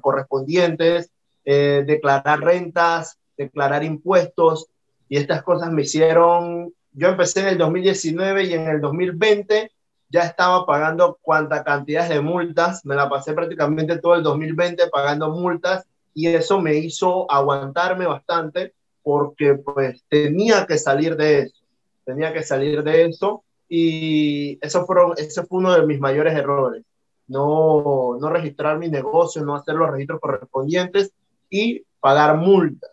correspondientes, 0.00 1.10
eh, 1.44 1.82
declarar 1.84 2.40
rentas, 2.42 3.18
declarar 3.36 3.82
impuestos, 3.82 4.68
y 5.08 5.16
estas 5.16 5.42
cosas 5.42 5.72
me 5.72 5.82
hicieron, 5.82 6.72
yo 6.92 7.08
empecé 7.08 7.40
en 7.40 7.48
el 7.48 7.58
2019 7.58 8.44
y 8.44 8.52
en 8.52 8.68
el 8.68 8.80
2020 8.80 9.72
ya 10.14 10.20
estaba 10.20 10.64
pagando 10.64 11.18
cuánta 11.20 11.64
cantidad 11.64 12.08
de 12.08 12.20
multas, 12.20 12.86
me 12.86 12.94
la 12.94 13.08
pasé 13.08 13.32
prácticamente 13.32 13.98
todo 13.98 14.14
el 14.14 14.22
2020 14.22 14.86
pagando 14.86 15.30
multas 15.30 15.88
y 16.14 16.28
eso 16.28 16.60
me 16.60 16.76
hizo 16.76 17.28
aguantarme 17.28 18.06
bastante 18.06 18.74
porque 19.02 19.54
pues 19.54 20.04
tenía 20.08 20.66
que 20.66 20.78
salir 20.78 21.16
de 21.16 21.40
eso, 21.40 21.64
tenía 22.04 22.32
que 22.32 22.44
salir 22.44 22.84
de 22.84 23.06
eso 23.06 23.42
y 23.68 24.56
eso 24.64 24.86
fueron, 24.86 25.14
ese 25.16 25.42
fue 25.46 25.58
uno 25.58 25.72
de 25.72 25.84
mis 25.84 25.98
mayores 25.98 26.34
errores, 26.34 26.84
no, 27.26 28.16
no 28.20 28.30
registrar 28.30 28.78
mi 28.78 28.88
negocio, 28.88 29.44
no 29.44 29.56
hacer 29.56 29.74
los 29.74 29.90
registros 29.90 30.20
correspondientes 30.20 31.10
y 31.50 31.82
pagar 31.98 32.36
multas. 32.36 32.92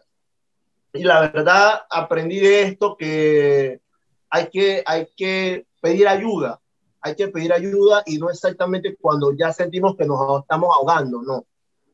Y 0.92 1.04
la 1.04 1.22
verdad 1.22 1.84
aprendí 1.88 2.40
de 2.40 2.64
esto 2.64 2.96
que 2.98 3.80
hay 4.28 4.50
que, 4.50 4.82
hay 4.88 5.08
que 5.16 5.68
pedir 5.82 6.08
ayuda, 6.08 6.60
hay 7.02 7.16
que 7.16 7.28
pedir 7.30 7.52
ayuda 7.52 8.04
y 8.06 8.18
no 8.18 8.30
exactamente 8.30 8.96
cuando 8.96 9.34
ya 9.34 9.52
sentimos 9.52 9.96
que 9.96 10.06
nos 10.06 10.42
estamos 10.42 10.70
ahogando, 10.76 11.22
no. 11.22 11.46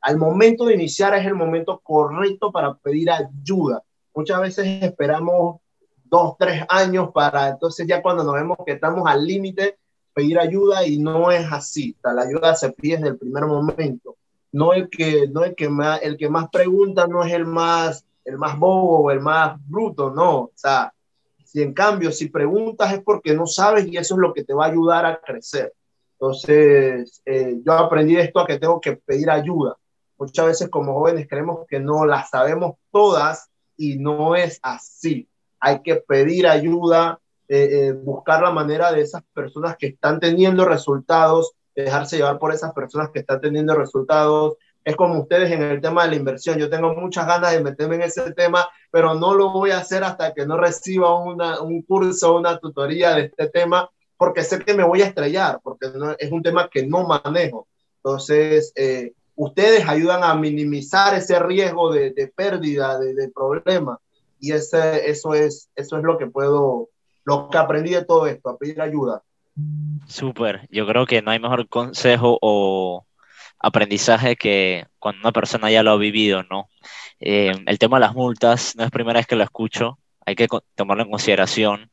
Al 0.01 0.17
momento 0.17 0.65
de 0.65 0.75
iniciar 0.75 1.13
es 1.15 1.25
el 1.25 1.33
momento 1.33 1.79
correcto 1.83 2.51
para 2.51 2.73
pedir 2.75 3.09
ayuda. 3.09 3.83
Muchas 4.13 4.39
veces 4.41 4.83
esperamos 4.83 5.61
dos, 6.03 6.35
tres 6.37 6.63
años 6.69 7.09
para 7.13 7.49
entonces 7.49 7.87
ya 7.87 8.01
cuando 8.01 8.23
nos 8.23 8.35
vemos 8.35 8.57
que 8.65 8.73
estamos 8.73 9.07
al 9.07 9.25
límite, 9.25 9.77
pedir 10.13 10.39
ayuda 10.39 10.85
y 10.85 10.97
no 10.97 11.31
es 11.31 11.45
así. 11.51 11.95
la 12.03 12.23
ayuda 12.23 12.55
se 12.55 12.71
pide 12.71 12.97
desde 12.97 13.09
el 13.09 13.17
primer 13.17 13.45
momento. 13.45 14.17
No 14.51 14.73
el 14.73 14.89
que, 14.89 15.27
no 15.27 15.43
el 15.43 15.55
que 15.55 15.69
más, 15.69 16.01
el 16.01 16.17
que 16.17 16.29
más 16.29 16.49
pregunta 16.49 17.07
no 17.07 17.23
es 17.23 17.33
el 17.33 17.45
más, 17.45 18.05
el 18.25 18.37
más 18.37 18.57
bobo 18.57 19.11
el 19.11 19.19
más 19.19 19.57
bruto, 19.67 20.09
no. 20.09 20.39
O 20.39 20.51
sea, 20.55 20.91
si 21.47 21.61
en 21.61 21.73
cambio, 21.73 22.11
si 22.11 22.27
preguntas 22.27 22.91
es 22.93 23.01
porque 23.01 23.33
no 23.33 23.47
sabes 23.47 23.87
y 23.87 23.95
eso 23.95 24.15
es 24.15 24.19
lo 24.19 24.33
que 24.33 24.43
te 24.43 24.53
va 24.53 24.65
a 24.65 24.69
ayudar 24.69 25.05
a 25.05 25.21
crecer. 25.21 25.73
Entonces, 26.19 27.21
eh, 27.25 27.59
yo 27.63 27.73
aprendí 27.73 28.17
esto 28.17 28.41
a 28.41 28.45
que 28.45 28.59
tengo 28.59 28.81
que 28.81 28.97
pedir 28.97 29.29
ayuda. 29.29 29.77
Muchas 30.17 30.45
veces 30.45 30.69
como 30.69 30.93
jóvenes 30.95 31.27
creemos 31.29 31.65
que 31.69 31.79
no 31.79 32.05
las 32.05 32.29
sabemos 32.31 32.75
todas 32.91 33.49
y 33.77 33.97
no 33.97 34.35
es 34.35 34.59
así. 34.61 35.29
Hay 35.59 35.81
que 35.83 35.95
pedir 35.95 36.47
ayuda, 36.47 37.19
eh, 37.47 37.69
eh, 37.71 37.91
buscar 37.93 38.41
la 38.41 38.51
manera 38.51 38.91
de 38.91 39.01
esas 39.01 39.23
personas 39.33 39.77
que 39.77 39.87
están 39.87 40.19
teniendo 40.19 40.65
resultados, 40.65 41.53
dejarse 41.73 42.17
llevar 42.17 42.39
por 42.39 42.53
esas 42.53 42.73
personas 42.73 43.11
que 43.11 43.19
están 43.19 43.39
teniendo 43.39 43.73
resultados, 43.73 44.55
es 44.87 44.95
como 44.95 45.19
ustedes 45.19 45.51
en 45.51 45.61
el 45.61 45.81
tema 45.81 46.03
de 46.03 46.11
la 46.11 46.15
inversión. 46.15 46.57
Yo 46.57 46.69
tengo 46.69 46.93
muchas 46.93 47.27
ganas 47.27 47.51
de 47.51 47.59
meterme 47.59 47.95
en 47.95 48.03
ese 48.03 48.31
tema, 48.31 48.69
pero 48.89 49.15
no 49.15 49.33
lo 49.33 49.51
voy 49.51 49.71
a 49.71 49.79
hacer 49.79 50.01
hasta 50.01 50.33
que 50.33 50.45
no 50.45 50.55
reciba 50.55 51.13
una, 51.21 51.59
un 51.59 51.81
curso, 51.81 52.37
una 52.37 52.57
tutoría 52.57 53.13
de 53.13 53.23
este 53.23 53.49
tema, 53.49 53.89
porque 54.15 54.45
sé 54.45 54.59
que 54.59 54.73
me 54.73 54.85
voy 54.85 55.01
a 55.01 55.07
estrellar, 55.07 55.59
porque 55.61 55.91
es 56.19 56.31
un 56.31 56.41
tema 56.41 56.69
que 56.69 56.85
no 56.85 57.05
manejo. 57.05 57.67
Entonces, 57.97 58.71
eh, 58.77 59.11
ustedes 59.35 59.85
ayudan 59.89 60.23
a 60.23 60.33
minimizar 60.35 61.13
ese 61.15 61.37
riesgo 61.37 61.91
de, 61.91 62.31
pérdida, 62.33 62.97
de, 62.97 63.13
de 63.13 63.27
problema. 63.27 63.99
Y 64.39 64.53
ese, 64.53 65.09
eso, 65.09 65.33
es, 65.33 65.69
eso 65.75 65.97
es 65.97 66.03
lo 66.03 66.17
que 66.17 66.27
puedo, 66.27 66.87
lo 67.25 67.49
que 67.49 67.57
aprendí 67.57 67.89
de 67.89 68.05
todo 68.05 68.25
esto, 68.25 68.51
a 68.51 68.57
pedir 68.57 68.79
ayuda. 68.79 69.21
Súper, 70.05 70.65
yo 70.71 70.87
creo 70.87 71.05
que 71.05 71.21
no 71.21 71.31
hay 71.31 71.39
mejor 71.39 71.67
consejo 71.67 72.37
o 72.41 73.06
aprendizaje 73.59 74.35
que 74.35 74.85
cuando 74.99 75.21
una 75.21 75.31
persona 75.31 75.71
ya 75.71 75.83
lo 75.83 75.91
ha 75.91 75.97
vivido, 75.97 76.43
¿no? 76.43 76.69
Eh, 77.19 77.51
el 77.65 77.79
tema 77.79 77.97
de 77.97 78.01
las 78.01 78.15
multas 78.15 78.75
no 78.75 78.83
es 78.83 78.91
primera 78.91 79.19
vez 79.19 79.27
que 79.27 79.35
lo 79.35 79.43
escucho, 79.43 79.99
hay 80.25 80.35
que 80.35 80.47
tomarlo 80.75 81.03
en 81.03 81.11
consideración 81.11 81.89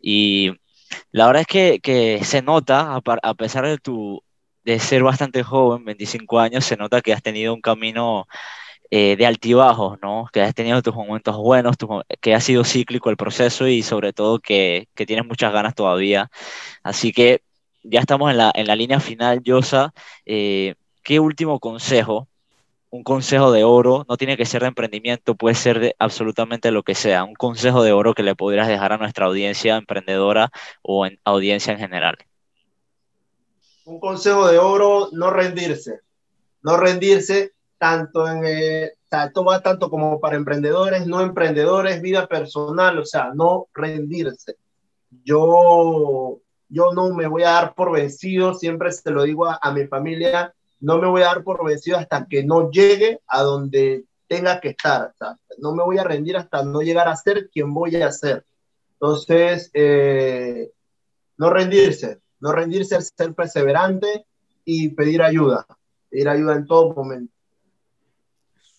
y 0.00 0.52
la 1.12 1.26
verdad 1.26 1.42
es 1.42 1.46
que, 1.46 1.80
que 1.80 2.24
se 2.24 2.42
nota, 2.42 2.96
a, 2.96 3.34
pesar 3.34 3.66
de 3.66 3.78
tu 3.78 4.22
de 4.64 4.78
ser 4.80 5.02
bastante 5.02 5.42
joven, 5.44 5.84
25 5.84 6.40
años, 6.40 6.64
se 6.64 6.76
nota 6.76 7.00
que 7.00 7.12
has 7.12 7.22
tenido 7.22 7.54
un 7.54 7.60
camino 7.60 8.26
eh, 8.90 9.16
de 9.16 9.26
altibajos, 9.26 9.98
¿no? 10.02 10.28
Que 10.32 10.42
has 10.42 10.54
tenido 10.54 10.82
tus 10.82 10.94
momentos 10.94 11.36
buenos, 11.36 11.76
que 12.20 12.34
ha 12.34 12.40
sido 12.40 12.64
cíclico 12.64 13.10
el 13.10 13.16
proceso 13.16 13.68
y 13.68 13.82
sobre 13.82 14.12
todo 14.12 14.40
que, 14.40 14.88
que, 14.94 15.06
tienes 15.06 15.26
muchas 15.26 15.52
ganas 15.52 15.74
todavía. 15.74 16.30
Así 16.82 17.12
que 17.12 17.42
ya 17.82 18.00
estamos 18.00 18.30
en 18.30 18.38
la, 18.38 18.52
en 18.54 18.66
la 18.66 18.76
línea 18.76 19.00
final, 19.00 19.42
Yosa. 19.42 19.92
Eh, 20.24 20.74
¿Qué 21.06 21.20
último 21.20 21.60
consejo? 21.60 22.26
Un 22.90 23.04
consejo 23.04 23.52
de 23.52 23.62
oro, 23.62 24.04
no 24.08 24.16
tiene 24.16 24.36
que 24.36 24.44
ser 24.44 24.62
de 24.62 24.68
emprendimiento, 24.68 25.36
puede 25.36 25.54
ser 25.54 25.78
de 25.78 25.94
absolutamente 26.00 26.72
lo 26.72 26.82
que 26.82 26.96
sea. 26.96 27.22
Un 27.22 27.36
consejo 27.36 27.84
de 27.84 27.92
oro 27.92 28.12
que 28.12 28.24
le 28.24 28.34
pudieras 28.34 28.66
dejar 28.66 28.92
a 28.92 28.98
nuestra 28.98 29.26
audiencia 29.26 29.76
emprendedora 29.76 30.50
o 30.82 31.06
en 31.06 31.20
audiencia 31.22 31.72
en 31.72 31.78
general. 31.78 32.16
Un 33.84 34.00
consejo 34.00 34.48
de 34.48 34.58
oro, 34.58 35.10
no 35.12 35.30
rendirse. 35.30 36.00
No 36.62 36.76
rendirse 36.76 37.52
tanto 37.78 38.26
en, 38.26 38.44
eh, 38.44 38.94
esto 39.08 39.44
va 39.44 39.62
tanto 39.62 39.88
como 39.88 40.18
para 40.18 40.34
emprendedores, 40.34 41.06
no 41.06 41.20
emprendedores, 41.20 42.02
vida 42.02 42.26
personal, 42.26 42.98
o 42.98 43.04
sea, 43.04 43.30
no 43.32 43.68
rendirse. 43.72 44.56
Yo, 45.24 46.40
yo 46.68 46.92
no 46.92 47.14
me 47.14 47.28
voy 47.28 47.44
a 47.44 47.52
dar 47.52 47.74
por 47.74 47.92
vencido, 47.92 48.54
siempre 48.54 48.90
se 48.90 49.08
lo 49.12 49.22
digo 49.22 49.46
a, 49.46 49.70
mi 49.70 49.86
familia, 49.86 50.52
no 50.86 50.98
me 50.98 51.08
voy 51.08 51.22
a 51.22 51.26
dar 51.26 51.42
por 51.42 51.66
vencido 51.66 51.98
hasta 51.98 52.28
que 52.28 52.44
no 52.44 52.70
llegue 52.70 53.18
a 53.26 53.42
donde 53.42 54.04
tenga 54.28 54.60
que 54.60 54.68
estar. 54.68 55.12
no 55.58 55.74
me 55.74 55.82
voy 55.82 55.98
a 55.98 56.04
rendir 56.04 56.36
hasta 56.36 56.62
no 56.62 56.80
llegar 56.80 57.08
a 57.08 57.16
ser 57.16 57.50
quien 57.50 57.74
voy 57.74 57.96
a 57.96 58.12
ser. 58.12 58.46
Entonces, 58.92 59.68
eh, 59.74 60.70
no 61.38 61.50
rendirse, 61.50 62.20
no 62.38 62.52
rendirse, 62.52 63.00
ser 63.00 63.34
perseverante 63.34 64.26
y 64.64 64.90
pedir 64.90 65.22
ayuda, 65.22 65.66
pedir 66.08 66.28
ayuda 66.28 66.54
en 66.54 66.66
todo 66.66 66.94
momento. 66.94 67.34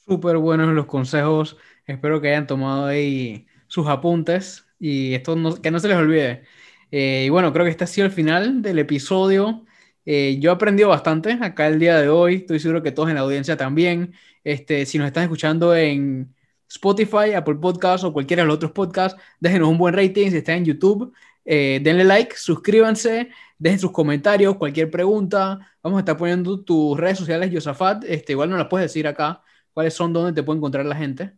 Súper 0.06 0.38
buenos 0.38 0.74
los 0.74 0.86
consejos. 0.86 1.58
Espero 1.86 2.22
que 2.22 2.30
hayan 2.30 2.48
tomado 2.48 2.86
ahí 2.86 3.48
sus 3.68 3.86
apuntes 3.86 4.66
y 4.80 5.14
esto 5.14 5.36
que 5.62 5.72
no 5.72 5.80
se 5.82 5.90
les 5.90 5.98
olvide. 5.98 6.46
Eh, 6.90 7.26
y 7.26 7.30
bueno, 7.30 7.52
creo 7.52 7.66
que 7.66 7.72
este 7.72 7.84
ha 7.84 7.88
sido 7.88 8.08
el 8.08 8.14
final 8.14 8.62
del 8.62 8.80
episodio. 8.80 9.66
Eh, 10.10 10.38
yo 10.40 10.52
he 10.52 10.54
aprendido 10.54 10.90
bastante 10.90 11.34
acá 11.42 11.68
el 11.68 11.80
día 11.80 12.00
de 12.00 12.08
hoy. 12.08 12.36
Estoy 12.38 12.60
seguro 12.60 12.82
que 12.82 12.92
todos 12.94 13.10
en 13.10 13.16
la 13.16 13.22
audiencia 13.22 13.58
también. 13.58 14.14
Este, 14.44 14.86
si 14.86 14.98
nos 14.98 15.08
están 15.08 15.24
escuchando 15.24 15.76
en 15.76 16.34
Spotify, 16.70 17.34
Apple 17.36 17.56
Podcasts 17.56 18.06
o 18.06 18.14
cualquiera 18.14 18.44
de 18.44 18.48
los 18.48 18.56
otros 18.56 18.72
podcasts, 18.72 19.20
déjenos 19.40 19.70
un 19.70 19.78
buen 19.78 19.94
rating. 19.94 20.32
Si 20.32 20.38
están 20.38 20.60
en 20.60 20.66
YouTube, 20.66 21.14
eh, 21.44 21.82
denle 21.84 22.06
like, 22.06 22.36
suscríbanse, 22.38 23.30
dejen 23.58 23.80
sus 23.80 23.92
comentarios, 23.92 24.56
cualquier 24.56 24.90
pregunta. 24.90 25.60
Vamos 25.84 25.98
a 25.98 26.00
estar 26.02 26.18
poniendo 26.18 26.62
tus 26.62 26.98
redes 26.98 27.18
sociales, 27.18 27.52
Yosafat. 27.52 28.06
Este, 28.06 28.32
igual 28.32 28.50
nos 28.50 28.60
las 28.60 28.68
puedes 28.68 28.86
decir 28.86 29.08
acá 29.08 29.44
¿Cuáles 29.78 29.94
son 29.94 30.12
donde 30.12 30.34
te 30.34 30.42
puede 30.42 30.58
encontrar 30.58 30.88
la 30.88 30.96
gente? 30.96 31.34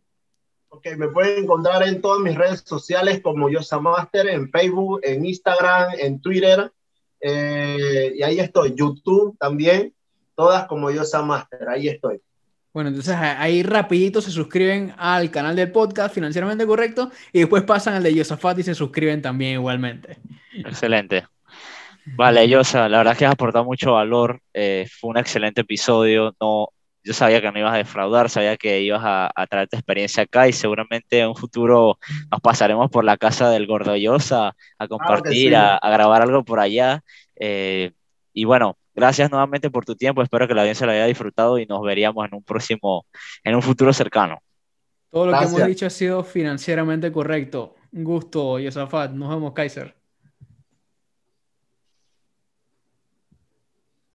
Ok, 0.69 0.87
me 0.95 1.09
pueden 1.09 1.43
encontrar 1.43 1.85
en 1.85 1.99
todas 1.99 2.21
mis 2.21 2.37
redes 2.37 2.63
sociales 2.65 3.19
como 3.21 3.49
Yosamaster, 3.49 4.29
en 4.29 4.49
Facebook, 4.49 5.01
en 5.03 5.25
Instagram, 5.25 5.89
en 5.97 6.21
Twitter. 6.21 6.71
Eh, 7.21 8.13
y 8.15 8.23
ahí 8.23 8.39
estoy, 8.39 8.73
YouTube 8.75 9.37
también, 9.39 9.93
todas 10.35 10.65
como 10.67 10.91
Yosamaster, 10.91 11.67
ahí 11.69 11.87
estoy. 11.87 12.21
Bueno, 12.73 12.89
entonces 12.89 13.15
ahí 13.15 13.63
rapidito 13.63 14.21
se 14.21 14.29
suscriben 14.29 14.93
al 14.97 15.31
canal 15.31 15.55
del 15.55 15.71
podcast 15.71 16.13
Financieramente 16.13 16.67
Correcto 16.67 17.09
y 17.33 17.39
después 17.39 17.63
pasan 17.63 17.95
al 17.95 18.03
de 18.03 18.13
Yosafat 18.13 18.59
y 18.59 18.63
se 18.63 18.75
suscriben 18.75 19.21
también 19.21 19.53
igualmente. 19.53 20.17
Excelente. 20.53 21.25
Vale, 22.15 22.47
Yosa, 22.47 22.87
la 22.89 22.99
verdad 22.99 23.13
es 23.13 23.19
que 23.19 23.25
has 23.25 23.33
aportado 23.33 23.65
mucho 23.65 23.93
valor. 23.93 24.39
Eh, 24.53 24.87
fue 24.99 25.09
un 25.09 25.17
excelente 25.17 25.61
episodio. 25.61 26.35
No, 26.39 26.69
yo 27.03 27.13
sabía 27.13 27.41
que 27.41 27.51
no 27.51 27.59
ibas 27.59 27.73
a 27.73 27.77
defraudar, 27.77 28.29
sabía 28.29 28.57
que 28.57 28.81
ibas 28.81 29.01
a, 29.03 29.31
a 29.33 29.47
traerte 29.47 29.77
experiencia 29.77 30.23
acá 30.23 30.47
y 30.47 30.53
seguramente 30.53 31.19
en 31.19 31.29
un 31.29 31.35
futuro 31.35 31.97
nos 32.31 32.41
pasaremos 32.41 32.89
por 32.89 33.03
la 33.05 33.17
casa 33.17 33.49
del 33.49 33.67
Gordo 33.67 33.93
a, 33.93 34.55
a 34.77 34.87
compartir, 34.87 35.55
a, 35.55 35.79
grabar 35.81 36.21
algo 36.21 36.43
por 36.43 36.59
allá. 36.59 37.01
Eh, 37.35 37.91
y 38.33 38.45
bueno, 38.45 38.77
gracias 38.93 39.31
nuevamente 39.31 39.69
por 39.69 39.85
tu 39.85 39.95
tiempo, 39.95 40.21
espero 40.21 40.47
que 40.47 40.53
la 40.53 40.61
audiencia 40.61 40.85
lo 40.85 40.91
haya 40.91 41.05
disfrutado 41.05 41.57
y 41.57 41.65
nos 41.65 41.81
veríamos 41.81 42.27
en 42.27 42.35
un 42.35 42.43
próximo, 42.43 43.05
en 43.43 43.55
un 43.55 43.61
futuro 43.61 43.93
cercano. 43.93 44.39
Todo 45.09 45.27
lo 45.27 45.39
que 45.39 45.45
hemos 45.45 45.65
dicho 45.65 45.85
ha 45.85 45.89
sido 45.89 46.23
financieramente 46.23 47.11
correcto. 47.11 47.75
Un 47.91 48.03
gusto, 48.03 48.59
Yosafat. 48.59 49.11
Nos 49.11 49.29
vemos, 49.29 49.53
Kaiser. 49.53 49.98